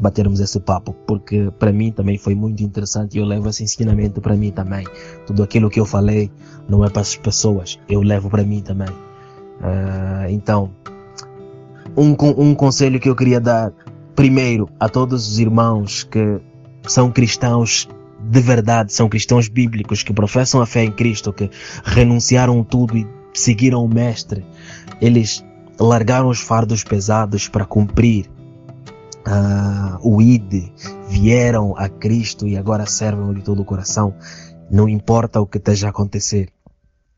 batermos 0.00 0.40
esse 0.40 0.60
papo, 0.60 0.94
porque 1.06 1.50
para 1.58 1.72
mim 1.72 1.92
também 1.92 2.18
foi 2.18 2.34
muito 2.34 2.62
interessante 2.62 3.16
e 3.16 3.18
eu 3.18 3.24
levo 3.24 3.48
esse 3.48 3.62
ensinamento 3.62 4.20
para 4.20 4.36
mim 4.36 4.50
também. 4.50 4.86
Tudo 5.26 5.42
aquilo 5.42 5.70
que 5.70 5.80
eu 5.80 5.86
falei 5.86 6.30
não 6.68 6.84
é 6.84 6.90
para 6.90 7.02
as 7.02 7.16
pessoas, 7.16 7.78
eu 7.88 8.02
levo 8.02 8.28
para 8.28 8.42
mim 8.42 8.60
também. 8.60 8.88
Uh, 8.88 10.28
então, 10.28 10.70
um, 11.96 12.14
um 12.36 12.54
conselho 12.54 13.00
que 13.00 13.08
eu 13.08 13.16
queria 13.16 13.40
dar, 13.40 13.72
primeiro, 14.14 14.68
a 14.78 14.88
todos 14.88 15.28
os 15.28 15.38
irmãos 15.38 16.04
que 16.04 16.40
são 16.86 17.10
cristãos 17.10 17.88
de 18.28 18.40
verdade, 18.40 18.92
são 18.92 19.08
cristãos 19.08 19.48
bíblicos 19.48 20.02
que 20.02 20.12
professam 20.12 20.60
a 20.60 20.66
fé 20.66 20.82
em 20.82 20.90
Cristo, 20.90 21.32
que 21.32 21.50
renunciaram 21.84 22.62
tudo 22.64 22.96
e 22.96 23.06
seguiram 23.32 23.84
o 23.84 23.88
Mestre, 23.88 24.44
eles 25.00 25.44
largaram 25.78 26.28
os 26.28 26.40
fardos 26.40 26.82
pesados 26.82 27.48
para 27.48 27.64
cumprir 27.64 28.28
uh, 29.26 29.98
o 30.02 30.22
ID, 30.22 30.70
vieram 31.08 31.76
a 31.76 31.88
Cristo 31.88 32.46
e 32.46 32.56
agora 32.56 32.86
servem 32.86 33.34
de 33.34 33.42
todo 33.42 33.62
o 33.62 33.64
coração, 33.64 34.14
não 34.70 34.88
importa 34.88 35.40
o 35.40 35.46
que 35.46 35.58
esteja 35.58 35.88
a 35.88 35.90
acontecer. 35.90 36.48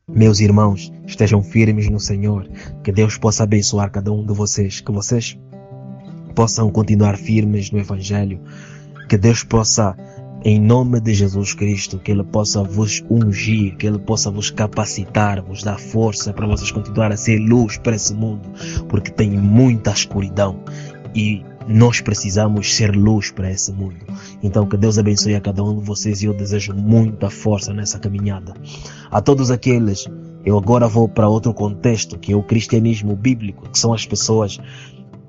Meus 0.09 0.41
irmãos, 0.41 0.91
estejam 1.07 1.43
firmes 1.43 1.89
no 1.91 2.01
Senhor, 2.01 2.49
que 2.83 2.91
Deus 2.91 3.19
possa 3.19 3.43
abençoar 3.43 3.91
cada 3.91 4.11
um 4.11 4.25
de 4.25 4.33
vocês, 4.33 4.81
que 4.81 4.91
vocês 4.91 5.39
possam 6.35 6.71
continuar 6.71 7.17
firmes 7.19 7.71
no 7.71 7.79
Evangelho, 7.79 8.41
que 9.09 9.19
Deus 9.19 9.45
possa 9.45 9.95
em 10.45 10.61
nome 10.61 11.01
de 11.01 11.13
Jesus 11.13 11.53
Cristo, 11.53 11.99
que 11.99 12.13
Ele 12.13 12.23
possa 12.23 12.63
vos 12.63 13.05
ungir, 13.11 13.77
que 13.77 13.87
Ele 13.87 13.99
possa 13.99 14.31
vos 14.31 14.51
capacitar, 14.51 15.43
vos 15.43 15.63
dar 15.63 15.79
força 15.79 16.33
para 16.33 16.47
vocês 16.47 16.71
continuar 16.71 17.13
a 17.13 17.17
ser 17.17 17.39
luz 17.39 17.77
para 17.77 17.97
esse 17.97 18.15
mundo, 18.15 18.49
porque 18.89 19.11
tem 19.11 19.31
muita 19.31 19.91
escuridão. 19.91 20.61
E 21.15 21.45
nós 21.69 22.01
precisamos 22.01 22.75
ser 22.75 22.97
luz 22.97 23.31
para 23.31 23.51
esse 23.51 23.71
mundo. 23.73 23.99
Então, 24.43 24.67
que 24.67 24.77
Deus 24.77 24.99
abençoe 24.99 25.35
a 25.35 25.41
cada 25.41 25.63
um 25.63 25.79
de 25.79 25.85
vocês 25.85 26.23
e 26.23 26.27
eu 26.27 26.35
desejo 26.35 26.75
muita 26.75 27.29
força 27.29 27.75
nessa 27.75 27.99
caminhada. 27.99 28.55
A 29.11 29.21
todos 29.21 29.51
aqueles, 29.51 30.07
eu 30.45 30.57
agora 30.57 30.89
vou 30.89 31.09
para 31.09 31.29
outro 31.29 31.53
contexto, 31.53 32.19
que 32.19 32.33
é 32.33 32.37
o 32.37 32.43
cristianismo 32.43 33.15
bíblico, 33.15 33.69
que 33.69 33.79
são 33.79 33.93
as 33.93 34.07
pessoas 34.07 34.59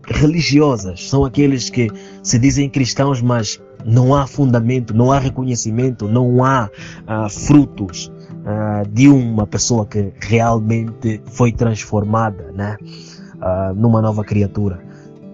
religiosas, 0.08 1.08
são 1.10 1.25
aqueles 1.25 1.69
que 1.69 1.88
se 2.23 2.39
dizem 2.39 2.69
cristãos, 2.69 3.21
mas 3.21 3.62
não 3.86 4.15
há 4.15 4.25
fundamento, 4.25 4.95
não 4.95 5.12
há 5.12 5.19
reconhecimento, 5.19 6.08
não 6.08 6.43
há 6.43 6.69
ah, 7.06 7.30
frutos 7.30 8.12
uh, 8.39 8.88
de 8.89 9.08
uma 9.08 9.45
pessoa 9.45 9.86
que 9.86 10.12
realmente 10.19 11.21
foi 11.25 11.52
transformada 11.52 12.52
né, 12.52 12.78
uh, 12.82 13.73
numa 13.75 14.02
nova 14.02 14.23
criatura. 14.23 14.88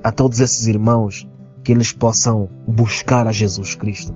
A 0.05 0.11
todos 0.11 0.39
esses 0.39 0.67
irmãos, 0.67 1.27
que 1.63 1.71
eles 1.71 1.91
possam 1.91 2.47
buscar 2.67 3.25
a 3.25 3.31
Jesus 3.31 3.73
Cristo, 3.73 4.13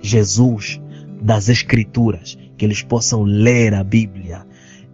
Jesus 0.00 0.80
das 1.20 1.48
Escrituras, 1.48 2.38
que 2.56 2.64
eles 2.64 2.80
possam 2.80 3.24
ler 3.24 3.74
a 3.74 3.82
Bíblia, 3.82 4.46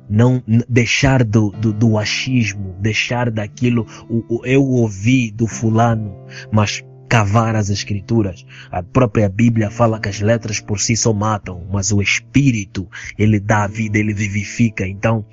não 0.09 0.43
deixar 0.67 1.23
do, 1.23 1.51
do, 1.51 1.71
do 1.71 1.99
achismo, 1.99 2.75
deixar 2.81 3.31
daquilo, 3.31 3.87
o, 4.09 4.37
o, 4.37 4.47
eu 4.47 4.65
ouvi 4.65 5.31
do 5.31 5.47
fulano, 5.47 6.17
mas 6.51 6.83
cavar 7.11 7.55
as 7.55 7.69
escrituras. 7.69 8.47
A 8.71 8.83
própria 8.83 9.29
Bíblia 9.29 9.71
fala 9.71 10.01
que 10.01 10.09
as 10.09 10.23
letras 10.23 10.61
por 10.61 10.81
si 10.81 10.97
só 10.97 11.13
matam, 11.13 11.69
mas 11.71 11.93
o 11.93 12.01
espírito, 12.01 12.89
ele 13.19 13.39
dá 13.39 13.67
vida, 13.67 13.99
ele 13.99 14.15
vivifica. 14.15 14.89
Então, 14.89 15.27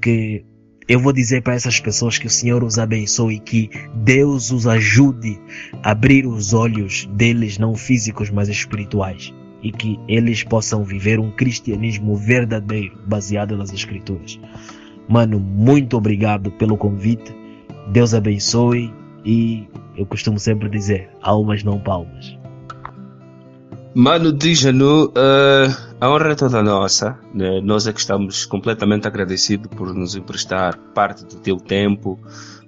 que 0.00 0.46
eu 0.88 0.98
vou 0.98 1.12
dizer 1.12 1.42
para 1.42 1.54
essas 1.54 1.78
pessoas 1.78 2.16
que 2.16 2.26
o 2.26 2.30
Senhor 2.30 2.64
os 2.64 2.78
abençoe 2.78 3.34
e 3.34 3.38
que 3.38 3.70
Deus 3.94 4.50
os 4.50 4.66
ajude 4.66 5.38
a 5.82 5.90
abrir 5.90 6.26
os 6.26 6.54
olhos 6.54 7.06
deles, 7.12 7.58
não 7.58 7.74
físicos, 7.74 8.30
mas 8.30 8.48
espirituais. 8.48 9.34
E 9.62 9.70
que 9.70 10.00
eles 10.08 10.42
possam 10.42 10.82
viver 10.82 11.20
um 11.20 11.30
cristianismo 11.30 12.16
verdadeiro, 12.16 12.96
baseado 13.06 13.56
nas 13.56 13.72
Escrituras. 13.72 14.40
Mano, 15.06 15.38
muito 15.38 15.96
obrigado 15.96 16.50
pelo 16.52 16.78
convite. 16.78 17.36
Deus 17.92 18.14
abençoe 18.14 18.92
e 19.24 19.66
eu 19.94 20.06
costumo 20.06 20.38
sempre 20.38 20.70
dizer, 20.70 21.10
almas 21.20 21.62
não 21.62 21.78
palmas. 21.78 22.38
Mano, 23.94 24.32
diz-nos, 24.32 25.06
uh, 25.08 25.87
a 26.00 26.08
honra 26.08 26.32
é 26.32 26.34
toda 26.34 26.62
nossa. 26.62 27.18
Né? 27.34 27.60
Nós 27.62 27.86
é 27.86 27.92
que 27.92 28.00
estamos 28.00 28.46
completamente 28.46 29.06
agradecidos 29.06 29.68
por 29.76 29.94
nos 29.94 30.14
emprestar 30.14 30.78
parte 30.94 31.24
do 31.24 31.36
teu 31.36 31.56
tempo 31.56 32.18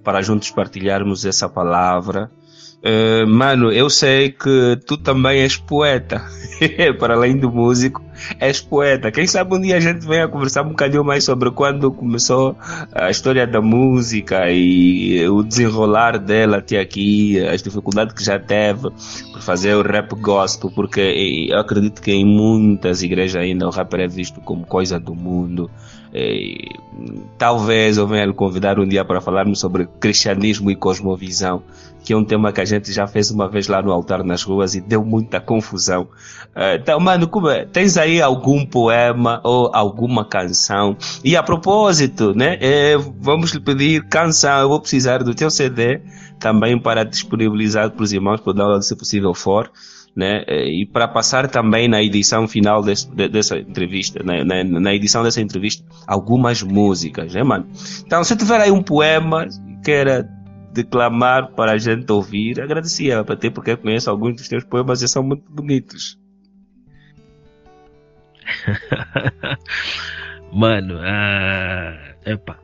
para 0.03 0.23
juntos 0.23 0.51
partilharmos 0.51 1.25
essa 1.25 1.49
palavra. 1.49 2.31
Uh, 2.79 3.27
mano, 3.27 3.71
eu 3.71 3.91
sei 3.91 4.31
que 4.31 4.79
tu 4.87 4.97
também 4.97 5.41
és 5.43 5.57
poeta. 5.57 6.23
Para 6.99 7.15
além 7.15 7.37
do 7.37 7.51
músico, 7.51 8.03
és 8.39 8.61
poeta. 8.61 9.11
Quem 9.11 9.27
sabe 9.27 9.55
um 9.55 9.61
dia 9.61 9.77
a 9.77 9.81
gente 9.81 10.07
venha 10.07 10.29
conversar 10.29 10.63
um 10.63 10.71
bocadinho 10.71 11.05
mais 11.05 11.25
sobre 11.25 11.51
quando 11.51 11.91
começou 11.93 12.57
a 12.93 13.11
história 13.11 13.47
da 13.47 13.61
música 13.61 14.51
e 14.51 15.29
o 15.29 15.43
desenrolar 15.43 16.19
dela 16.19 16.59
até 16.59 16.79
aqui, 16.81 17.39
as 17.47 17.63
dificuldades 17.63 18.15
que 18.15 18.25
já 18.25 18.39
teve 18.39 18.91
por 19.33 19.43
fazer 19.43 19.75
o 19.75 19.83
rap 19.83 20.15
gospel, 20.15 20.71
porque 20.71 21.49
eu 21.51 21.59
acredito 21.59 22.01
que 22.03 22.13
em 22.13 22.25
muitas 22.25 23.03
igrejas 23.03 23.43
ainda 23.43 23.67
o 23.67 23.71
rap 23.71 23.95
é 23.95 24.07
visto 24.07 24.41
como 24.41 24.67
coisa 24.67 24.99
do 24.99 25.15
mundo. 25.15 25.71
E, 26.13 26.69
talvez 27.39 27.97
eu 27.97 28.07
venha 28.07 28.27
lhe 28.27 28.33
convidar 28.33 28.79
um 28.79 28.87
dia 28.87 29.05
para 29.05 29.21
falarmos 29.21 29.61
sobre 29.61 29.87
cristianismo 30.01 30.71
e 30.71 30.77
cosmovisão, 30.77 31.63
que 32.03 32.13
é 32.13 32.17
um 32.17 32.25
tema 32.25 32.53
que 32.53 32.61
a 32.61 32.65
gente 32.65 32.93
já 32.93 33.07
fez 33.07 33.31
uma 33.31 33.49
vez 33.49 33.69
lá 33.69 33.81
no 33.81 33.93
altar 33.93 34.25
nas 34.25 34.43
ruas 34.43 34.75
e 34.75 34.81
deu 34.81 35.05
muita 35.05 35.41
confusão. 35.41 36.03
Uh, 36.55 36.77
então, 36.81 36.99
mano, 36.99 37.31
é? 37.51 37.65
tens 37.65 37.97
aí 37.97 38.21
algum 38.21 38.67
poema 38.67 39.41
ou 39.45 39.71
alguma 39.73 40.25
canção? 40.25 40.97
E 41.25 41.37
a 41.37 41.43
propósito, 41.43 42.35
né, 42.35 42.59
é, 42.61 42.97
vamos 43.21 43.53
lhe 43.53 43.61
pedir 43.61 44.05
canção, 44.09 44.61
eu 44.61 44.69
vou 44.69 44.81
precisar 44.81 45.23
do 45.23 45.35
teu 45.35 45.51
CD 45.51 46.01
também 46.39 46.79
para 46.79 47.05
disponibilizar 47.05 47.91
para 47.91 48.03
os 48.03 48.13
irmãos, 48.13 48.41
para 48.41 48.55
dar 48.55 48.83
se 48.83 48.97
possível 48.97 49.35
for 49.35 49.71
né? 50.15 50.45
E 50.49 50.87
para 50.87 51.09
passar 51.09 51.49
também 51.49 51.89
na 51.89 52.03
edição 52.03 52.49
final 52.49 52.83
desse, 52.83 53.11
dessa 53.29 53.59
entrevista, 53.59 54.23
né? 54.23 54.45
na, 54.45 54.63
na, 54.65 54.95
edição 54.95 55.23
dessa 55.23 55.41
entrevista, 55.41 55.85
algumas 56.07 56.63
músicas, 56.63 57.35
né, 57.35 57.43
mano? 57.43 57.67
Então, 58.05 58.23
se 58.25 58.37
tiver 58.37 58.61
aí 58.61 58.71
um 58.71 58.83
poema 58.83 59.47
que 59.47 59.81
queira 59.85 60.29
declamar 60.73 61.53
para 61.53 61.73
a 61.73 61.79
gente 61.79 62.11
ouvir, 62.13 62.61
agradecia, 62.61 63.21
até 63.21 63.51
porque 63.51 63.73
eu 63.73 63.79
conheço 63.79 64.11
alguns 64.11 64.37
dos 64.37 64.49
teus 64.49 64.65
poemas 64.65 65.03
e 65.03 65.09
são 65.09 65.23
muito 65.23 65.51
bonitos. 65.51 66.19
Mano, 70.53 70.97
uh, 70.97 72.17
epa, 72.27 72.59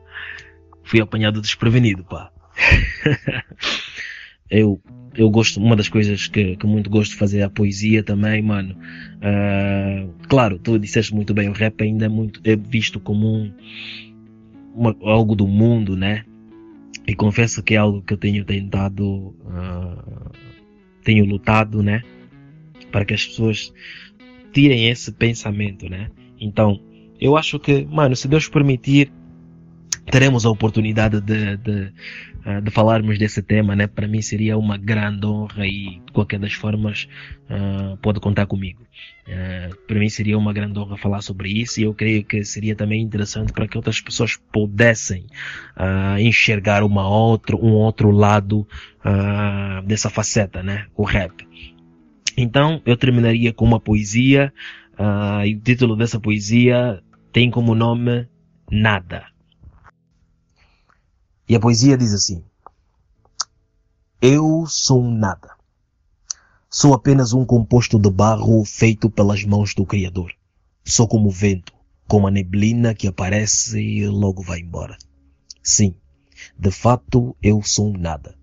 fui 0.83 1.01
apanhado 1.01 1.41
desprevenido, 1.41 2.03
pá. 2.03 2.29
eu 4.49 4.81
eu 5.17 5.29
gosto, 5.31 5.59
uma 5.59 5.75
das 5.75 5.89
coisas 5.89 6.27
que, 6.27 6.55
que 6.55 6.67
muito 6.67 6.89
gosto 6.89 7.11
de 7.11 7.17
fazer 7.17 7.39
é 7.39 7.43
a 7.43 7.49
poesia 7.49 8.03
também, 8.03 8.41
mano. 8.41 8.75
Uh, 9.17 10.13
claro, 10.27 10.59
tu 10.59 10.77
disseste 10.77 11.13
muito 11.13 11.33
bem, 11.33 11.49
o 11.49 11.53
rap 11.53 11.81
ainda 11.81 12.05
é 12.05 12.07
muito 12.07 12.39
é 12.43 12.55
visto 12.55 12.99
como 12.99 13.27
um, 13.27 13.51
uma, 14.75 14.95
algo 15.01 15.35
do 15.35 15.47
mundo, 15.47 15.97
né? 15.97 16.23
E 17.07 17.15
confesso 17.15 17.63
que 17.63 17.73
é 17.73 17.77
algo 17.77 18.03
que 18.03 18.13
eu 18.13 18.17
tenho 18.17 18.45
tentado, 18.45 19.05
uh, 19.07 20.31
tenho 21.03 21.25
lutado, 21.25 21.81
né? 21.81 22.03
Para 22.91 23.03
que 23.03 23.15
as 23.15 23.25
pessoas 23.25 23.73
tirem 24.53 24.87
esse 24.87 25.11
pensamento, 25.11 25.89
né? 25.89 26.11
Então, 26.39 26.79
eu 27.19 27.35
acho 27.35 27.59
que, 27.59 27.85
mano, 27.85 28.15
se 28.15 28.27
Deus 28.27 28.47
permitir, 28.47 29.11
teremos 30.09 30.45
a 30.45 30.49
oportunidade 30.49 31.19
de, 31.21 31.57
de, 31.57 31.91
uh, 32.45 32.61
de 32.61 32.71
falarmos 32.71 33.19
desse 33.19 33.41
tema, 33.41 33.75
né? 33.75 33.87
Para 33.87 34.07
mim 34.07 34.21
seria 34.21 34.57
uma 34.57 34.77
grande 34.77 35.25
honra 35.25 35.67
e 35.67 36.01
de 36.05 36.11
qualquer 36.13 36.39
das 36.39 36.53
formas 36.53 37.07
uh, 37.49 37.97
pode 37.97 38.19
contar 38.19 38.45
comigo. 38.45 38.83
Uh, 39.27 39.75
para 39.85 39.99
mim 39.99 40.09
seria 40.09 40.37
uma 40.37 40.53
grande 40.53 40.79
honra 40.79 40.97
falar 40.97 41.21
sobre 41.21 41.49
isso 41.49 41.79
e 41.81 41.83
eu 41.83 41.93
creio 41.93 42.23
que 42.23 42.43
seria 42.43 42.75
também 42.75 43.01
interessante 43.01 43.51
para 43.51 43.67
que 43.67 43.77
outras 43.77 43.99
pessoas 43.99 44.37
pudessem 44.51 45.25
enxergar 46.19 46.83
uma 46.83 47.07
outro, 47.07 47.63
um 47.63 47.73
outro 47.73 48.09
lado 48.09 48.67
dessa 49.85 50.09
faceta, 50.09 50.63
né? 50.63 50.87
O 50.95 51.03
rap. 51.03 51.47
Então 52.35 52.81
eu 52.85 52.95
terminaria 52.95 53.53
com 53.53 53.65
uma 53.65 53.79
poesia 53.79 54.53
e 55.45 55.55
o 55.55 55.59
título 55.59 55.95
dessa 55.95 56.19
poesia 56.19 57.01
tem 57.31 57.51
como 57.51 57.75
nome 57.75 58.27
Nada. 58.71 59.36
E 61.49 61.55
a 61.55 61.59
poesia 61.61 61.97
diz 61.97 62.13
assim: 62.13 62.43
Eu 64.21 64.65
sou 64.67 65.01
um 65.01 65.09
nada. 65.09 65.51
Sou 66.69 66.93
apenas 66.93 67.31
um 67.31 67.45
composto 67.45 67.97
de 67.97 68.11
barro 68.11 68.65
feito 68.65 69.09
pelas 69.09 69.45
mãos 69.45 69.73
do 69.73 69.85
Criador. 69.85 70.33
Sou 70.83 71.07
como 71.07 71.29
o 71.29 71.31
vento, 71.31 71.73
como 72.05 72.27
a 72.27 72.31
neblina 72.31 72.93
que 72.93 73.07
aparece 73.07 73.79
e 73.79 74.05
logo 74.07 74.43
vai 74.43 74.59
embora. 74.59 74.97
Sim, 75.63 75.95
de 76.59 76.69
fato 76.69 77.33
eu 77.41 77.63
sou 77.63 77.87
um 77.87 77.97
nada. 77.97 78.35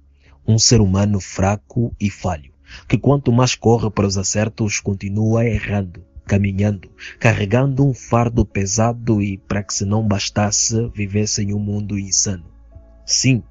Um 0.49 0.59
ser 0.59 0.81
humano 0.81 1.21
fraco 1.21 1.95
e 2.01 2.09
falho, 2.09 2.55
que 2.89 2.97
quanto 2.97 3.31
mais 3.31 3.55
corre 3.55 3.91
para 3.91 4.07
os 4.07 4.17
acertos, 4.17 4.81
continua 4.81 5.45
errando, 5.45 6.03
caminhando, 6.25 6.91
carregando 7.21 7.85
um 7.85 7.93
fardo 7.93 8.47
pesado 8.47 9.21
e, 9.21 9.37
para 9.37 9.63
que 9.63 9.75
se 9.75 9.85
não 9.85 10.09
bastasse, 10.09 10.89
vivesse 10.95 11.43
em 11.43 11.53
um 11.53 11.59
mundo 11.59 11.99
insano. 11.99 12.54
Sim, 13.05 13.43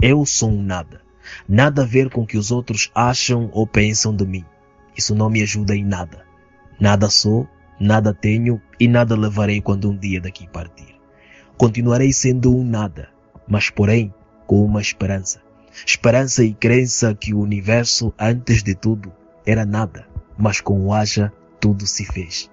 eu 0.00 0.24
sou 0.24 0.50
um 0.50 0.62
nada. 0.62 1.02
Nada 1.48 1.82
a 1.82 1.86
ver 1.86 2.10
com 2.10 2.22
o 2.22 2.26
que 2.26 2.38
os 2.38 2.50
outros 2.50 2.90
acham 2.94 3.50
ou 3.52 3.66
pensam 3.66 4.14
de 4.14 4.26
mim. 4.26 4.44
Isso 4.96 5.14
não 5.14 5.28
me 5.28 5.42
ajuda 5.42 5.74
em 5.74 5.84
nada. 5.84 6.24
Nada 6.78 7.08
sou, 7.10 7.48
nada 7.78 8.14
tenho 8.14 8.60
e 8.78 8.88
nada 8.88 9.16
levarei 9.16 9.60
quando 9.60 9.90
um 9.90 9.96
dia 9.96 10.20
daqui 10.20 10.48
partir. 10.48 10.94
Continuarei 11.56 12.12
sendo 12.12 12.54
um 12.54 12.64
nada, 12.64 13.08
mas 13.46 13.70
porém 13.70 14.12
com 14.46 14.64
uma 14.64 14.80
esperança. 14.80 15.40
Esperança 15.86 16.44
e 16.44 16.54
crença 16.54 17.14
que 17.14 17.34
o 17.34 17.40
universo, 17.40 18.12
antes 18.18 18.62
de 18.62 18.74
tudo, 18.74 19.12
era 19.44 19.64
nada, 19.64 20.06
mas 20.38 20.60
com 20.60 20.86
o 20.86 20.92
haja 20.92 21.32
tudo 21.60 21.86
se 21.86 22.04
fez. 22.04 22.50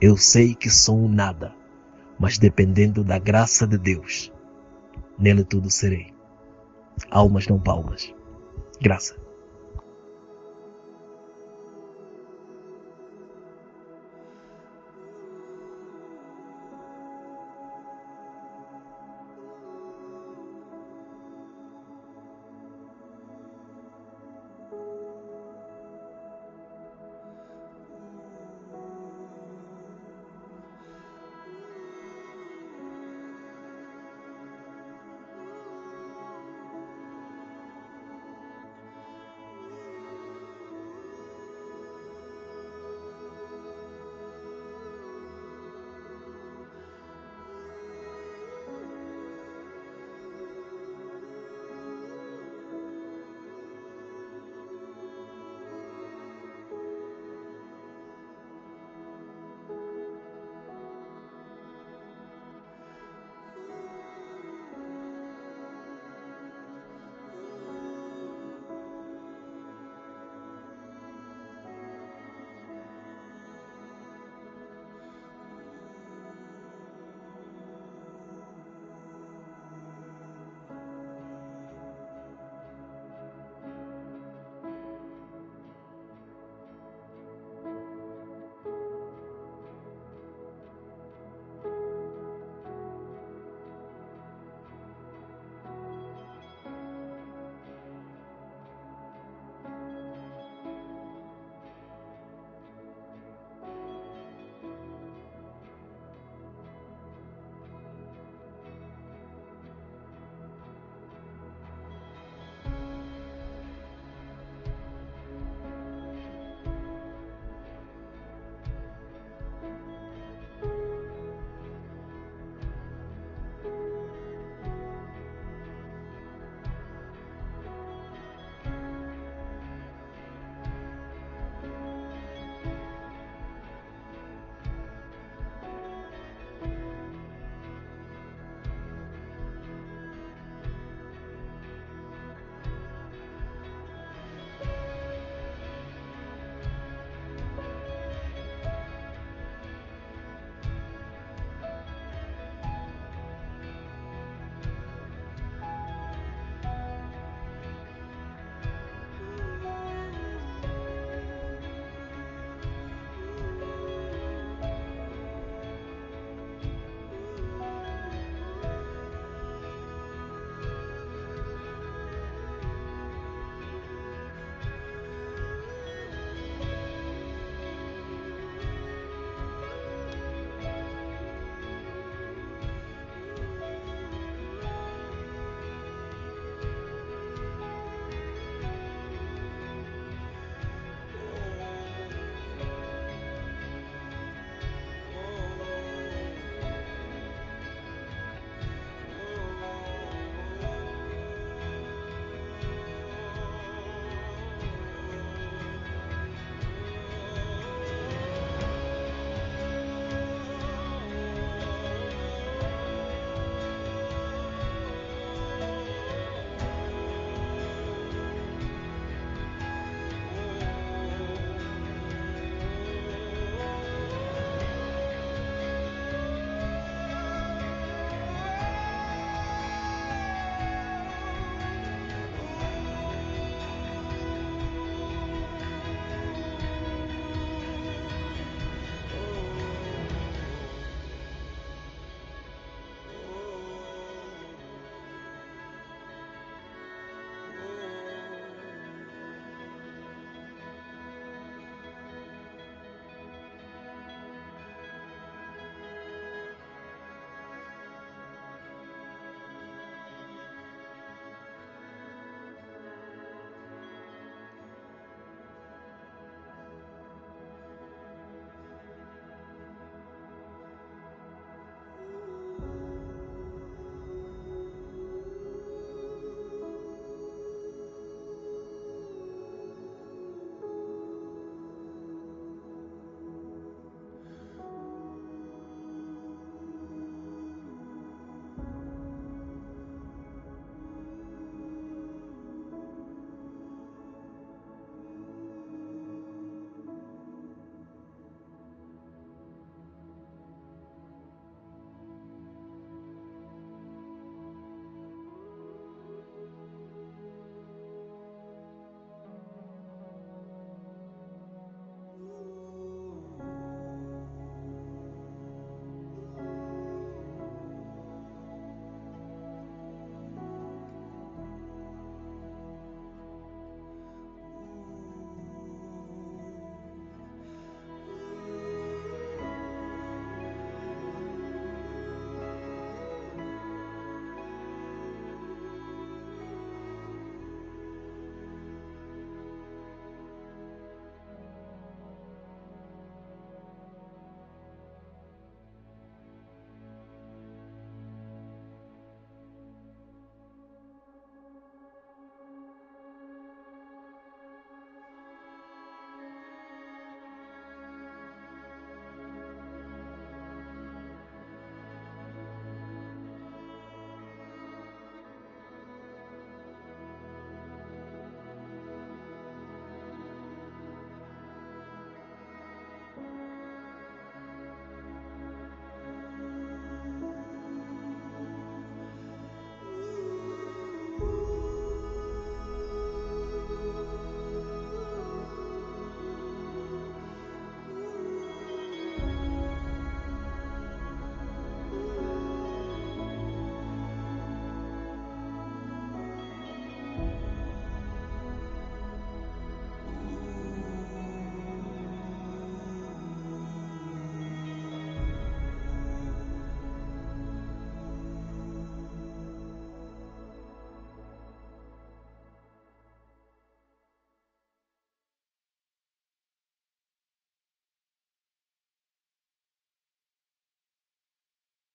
Eu 0.00 0.16
sei 0.16 0.54
que 0.54 0.70
sou 0.70 0.98
um 0.98 1.08
nada, 1.08 1.54
mas 2.18 2.38
dependendo 2.38 3.04
da 3.04 3.18
graça 3.18 3.66
de 3.66 3.78
Deus, 3.78 4.32
nele 5.20 5.44
tudo 5.44 5.70
serei. 5.70 6.12
Almas 7.10 7.46
não 7.46 7.60
palmas. 7.60 8.12
Graça. 8.80 9.16